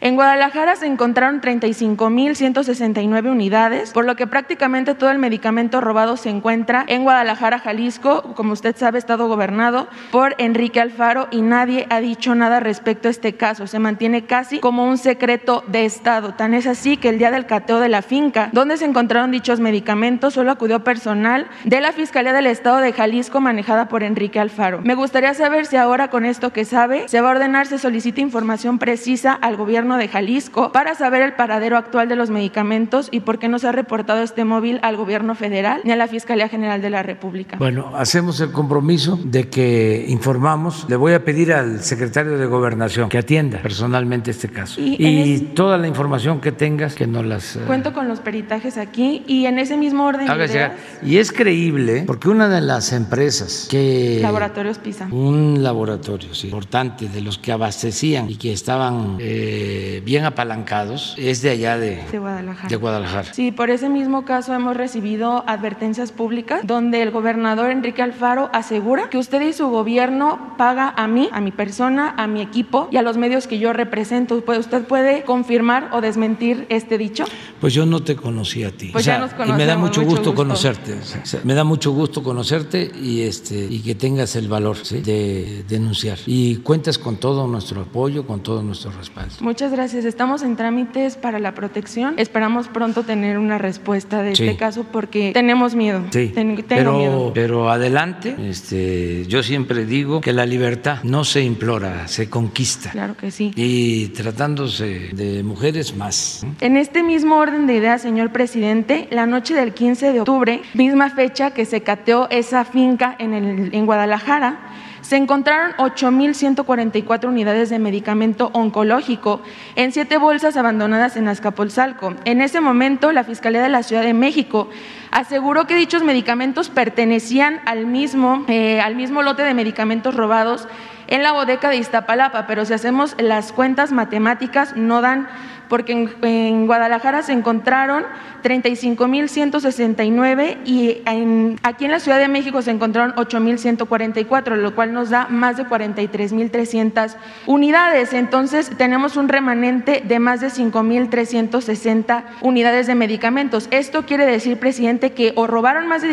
[0.03, 6.30] En Guadalajara se encontraron 35.169 unidades, por lo que prácticamente todo el medicamento robado se
[6.30, 12.01] encuentra en Guadalajara, Jalisco, como usted sabe, estado gobernado por Enrique Alfaro y nadie ha
[12.01, 13.65] dicho nada respecto a este caso.
[13.65, 16.34] Se mantiene casi como un secreto de Estado.
[16.34, 19.61] Tan es así que el día del cateo de la finca, donde se encontraron dichos
[19.61, 24.81] medicamentos, solo acudió personal de la Fiscalía del Estado de Jalisco manejada por Enrique Alfaro.
[24.81, 28.19] Me gustaría saber si ahora con esto que sabe se va a ordenar, se solicita
[28.19, 33.21] información precisa al gobierno de Jalisco para saber el paradero actual de los medicamentos y
[33.21, 36.49] por qué no se ha reportado este móvil al gobierno federal ni a la Fiscalía
[36.49, 37.57] General de la República.
[37.57, 40.85] Bueno, hacemos el compromiso de que informamos.
[40.89, 44.81] Le voy a pedir al secretario de Gobernación que atienda personalmente este caso.
[44.81, 45.53] Y, y es...
[45.53, 47.59] toda la información que tengas, que nos las...
[47.67, 52.03] Cuento con los peritajes aquí y en ese mismo orden de ideas, Y es creíble
[52.05, 54.19] porque una de las empresas que...
[54.21, 55.07] Laboratorios PISA.
[55.11, 59.17] Un laboratorio, sí, importante, de los que abastecían y que estaban...
[59.19, 62.69] Eh, bien apalancados es de allá de, de, Guadalajara.
[62.69, 63.34] de, Guadalajara.
[63.34, 69.10] Sí, por ese mismo caso hemos recibido advertencias públicas donde el gobernador Enrique Alfaro asegura
[69.10, 72.97] que usted y su gobierno paga a mí, a mi persona, a mi equipo y
[72.97, 74.43] a los medios que yo represento.
[74.45, 77.26] ¿Usted puede confirmar o desmentir este dicho?
[77.60, 78.89] Pues yo no te conocí a ti.
[78.91, 80.93] Pues o sea, ya nos conocemos, y me da mucho, mucho gusto, gusto, conocerte.
[80.93, 85.01] O sea, me da mucho gusto conocerte y este y que tengas el valor ¿sí?
[85.01, 86.19] de denunciar.
[86.26, 89.35] Y cuentas con todo nuestro apoyo, con todo nuestro respaldo.
[89.41, 90.06] Muchas gracias.
[90.06, 92.15] Estamos en trámites para la protección.
[92.18, 94.44] Esperamos pronto tener una respuesta de Sí.
[94.45, 96.02] este caso porque tenemos miedo.
[96.11, 97.31] Sí, Ten- tengo pero, miedo.
[97.34, 98.35] pero adelante.
[98.40, 102.91] Este, yo siempre digo que la libertad no se implora, se conquista.
[102.91, 103.52] Claro que sí.
[103.56, 106.45] Y tratándose de mujeres más.
[106.61, 111.10] En este mismo orden de ideas, señor presidente, la noche del 15 de octubre, misma
[111.10, 114.60] fecha que se cateó esa finca en, el- en Guadalajara,
[115.03, 119.41] se encontraron 8.144 unidades de medicamento oncológico
[119.75, 122.15] en siete bolsas abandonadas en Azcapotzalco.
[122.23, 124.69] En ese momento, la Fiscalía de la Ciudad de México
[125.11, 130.67] aseguró que dichos medicamentos pertenecían al mismo, eh, al mismo lote de medicamentos robados
[131.07, 135.27] en la bodega de Iztapalapa, pero si hacemos las cuentas matemáticas no dan,
[135.69, 138.03] porque en, Guadalajara se encontraron
[138.43, 145.09] 35.169 y en- aquí en la Ciudad de México se encontraron 8.144, lo cual nos
[145.09, 147.15] da más de 43.300
[147.47, 148.13] unidades.
[148.13, 153.67] Entonces tenemos un remanente de más de 5.360 unidades de medicamentos.
[153.71, 156.03] Esto quiere decir, presidente, que o robaron más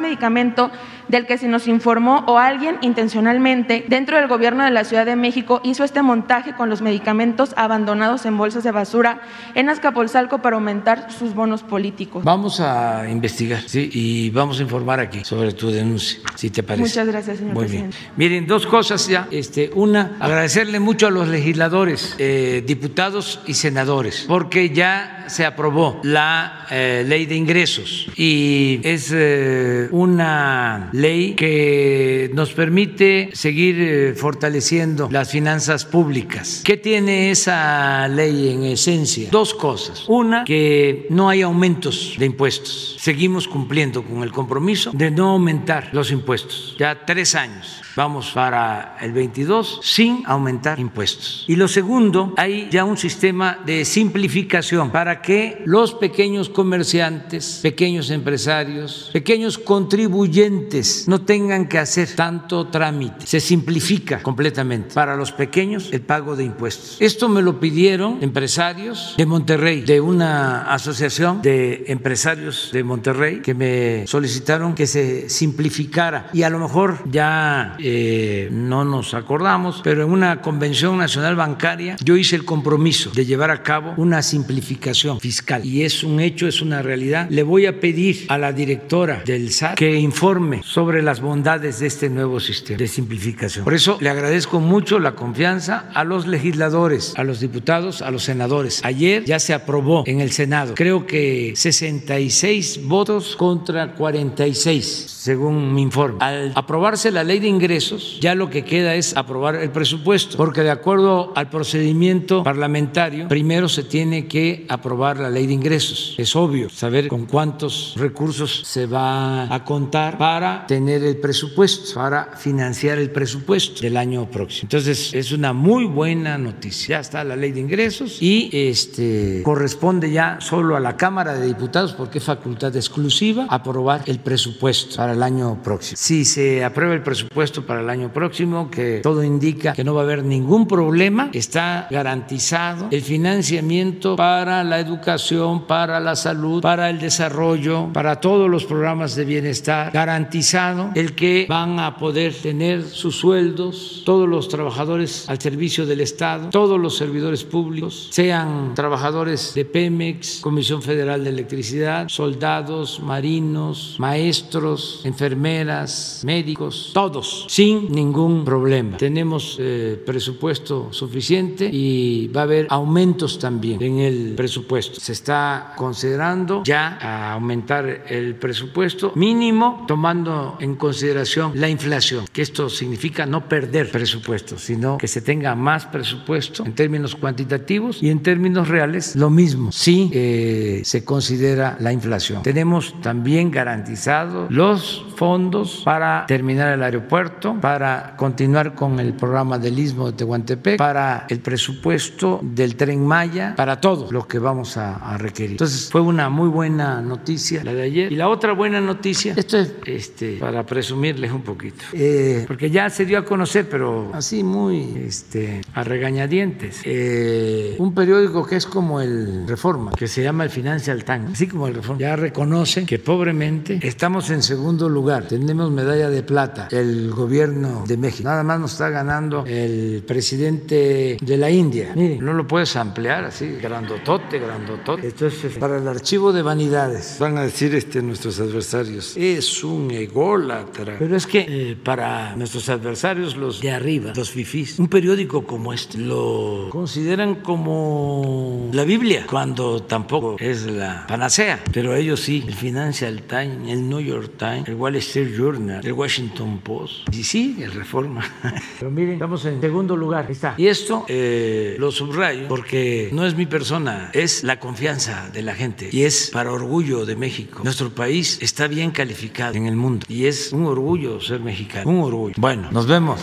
[0.00, 0.70] medicamento
[1.08, 5.16] del que se nos informó o alguien intencionalmente dentro del gobierno de la Ciudad de
[5.16, 9.20] México hizo este montaje con los medicamentos abandonados en bolsas de basura
[9.54, 12.24] en Azcapotzalco para aumentar sus bonos políticos.
[12.24, 16.82] Vamos a investigar, sí, y vamos a informar aquí sobre tu denuncia, si te parece.
[16.82, 17.96] Muchas gracias, señor Muy presidente.
[17.98, 18.12] bien.
[18.16, 19.28] Miren, dos cosas ya.
[19.30, 26.00] Este, una, agradecerle mucho a los legisladores, eh, diputados y senadores, porque ya se aprobó
[26.02, 34.14] la eh, ley de ingresos y es eh, una ley que nos permite seguir eh,
[34.14, 36.62] fortaleciendo las finanzas públicas.
[36.64, 40.04] ¿Qué tiene esa ley en en esencia dos cosas.
[40.08, 42.96] Una, que no hay aumentos de impuestos.
[42.98, 46.76] Seguimos cumpliendo con el compromiso de no aumentar los impuestos.
[46.78, 51.44] Ya tres años vamos para el 22 sin aumentar impuestos.
[51.48, 58.10] Y lo segundo, hay ya un sistema de simplificación para que los pequeños comerciantes, pequeños
[58.10, 63.26] empresarios, pequeños contribuyentes no tengan que hacer tanto trámite.
[63.26, 66.96] Se simplifica completamente para los pequeños el pago de impuestos.
[67.00, 73.54] Esto me lo pidieron empresarios de Monterrey, de una asociación de empresarios de Monterrey que
[73.54, 80.04] me solicitaron que se simplificara y a lo mejor ya eh, no nos acordamos, pero
[80.04, 85.20] en una convención nacional bancaria yo hice el compromiso de llevar a cabo una simplificación
[85.20, 87.26] fiscal y es un hecho, es una realidad.
[87.28, 91.86] Le voy a pedir a la directora del SAT que informe sobre las bondades de
[91.86, 93.64] este nuevo sistema de simplificación.
[93.64, 98.24] Por eso le agradezco mucho la confianza a los legisladores, a los diputados, a los
[98.24, 98.82] senadores.
[98.82, 105.80] Ayer ya se aprobó en el Senado, creo que 66 votos contra 46 según mi
[105.80, 106.18] informe.
[106.20, 110.60] Al aprobarse la ley de ingresos, ya lo que queda es aprobar el presupuesto, porque
[110.60, 116.14] de acuerdo al procedimiento parlamentario, primero se tiene que aprobar la ley de ingresos.
[116.18, 122.36] Es obvio saber con cuántos recursos se va a contar para tener el presupuesto, para
[122.36, 124.64] financiar el presupuesto del año próximo.
[124.64, 126.96] Entonces, es una muy buena noticia.
[126.96, 131.46] Ya está la ley de ingresos y este corresponde ya solo a la Cámara de
[131.46, 135.96] Diputados, porque es facultad exclusiva, aprobar el presupuesto el año próximo.
[135.98, 140.02] Si se aprueba el presupuesto para el año próximo, que todo indica que no va
[140.02, 146.90] a haber ningún problema, está garantizado el financiamiento para la educación, para la salud, para
[146.90, 152.84] el desarrollo, para todos los programas de bienestar, garantizado el que van a poder tener
[152.84, 159.54] sus sueldos todos los trabajadores al servicio del Estado, todos los servidores públicos, sean trabajadores
[159.54, 168.96] de Pemex, Comisión Federal de Electricidad, soldados, marinos, maestros, enfermeras, médicos, todos, sin ningún problema.
[168.96, 175.00] Tenemos eh, presupuesto suficiente y va a haber aumentos también en el presupuesto.
[175.00, 182.68] Se está considerando ya aumentar el presupuesto mínimo tomando en consideración la inflación, que esto
[182.68, 188.22] significa no perder presupuesto, sino que se tenga más presupuesto en términos cuantitativos y en
[188.22, 192.42] términos reales lo mismo si eh, se considera la inflación.
[192.42, 199.78] Tenemos también garantizado los fondos para terminar el aeropuerto, para continuar con el programa del
[199.78, 205.16] Istmo de Tehuantepec, para el presupuesto del tren Maya, para todo lo que vamos a,
[205.18, 205.52] requerir.
[205.52, 208.12] Entonces fue una muy buena noticia la de ayer.
[208.12, 212.90] Y la otra buena noticia, esto es este, para presumirles un poquito, eh, porque ya
[212.90, 218.66] se dio a conocer, pero así muy este, a regañadientes, eh, un periódico que es
[218.66, 222.86] como el Reforma, que se llama el Financial Times, así como el Reforma, ya reconoce
[222.86, 224.42] que pobremente estamos en
[224.84, 225.26] segundo lugar.
[225.28, 228.28] Tenemos medalla de plata el gobierno de México.
[228.28, 231.92] Nada más nos está ganando el presidente de la India.
[231.94, 235.06] Miren, no lo puedes ampliar así, grandotote, grandotote.
[235.06, 240.96] Entonces, para el archivo de vanidades, van a decir este, nuestros adversarios, es un ególatra.
[240.98, 245.72] Pero es que eh, para nuestros adversarios, los de arriba, los fifís, un periódico como
[245.72, 251.62] este lo consideran como la Biblia, cuando tampoco es la panacea.
[251.72, 255.92] Pero ellos sí, el Financial Times, el New York Times, el Wall Street Journal, el
[255.92, 258.24] Washington Post, y sí, el Reforma.
[258.78, 260.26] Pero miren, estamos en segundo lugar.
[260.26, 260.54] Ahí está.
[260.56, 265.54] Y esto eh, lo subrayo porque no es mi persona, es la confianza de la
[265.54, 267.60] gente y es para orgullo de México.
[267.62, 272.00] Nuestro país está bien calificado en el mundo y es un orgullo ser mexicano, un
[272.00, 272.34] orgullo.
[272.36, 273.20] Bueno, nos vemos.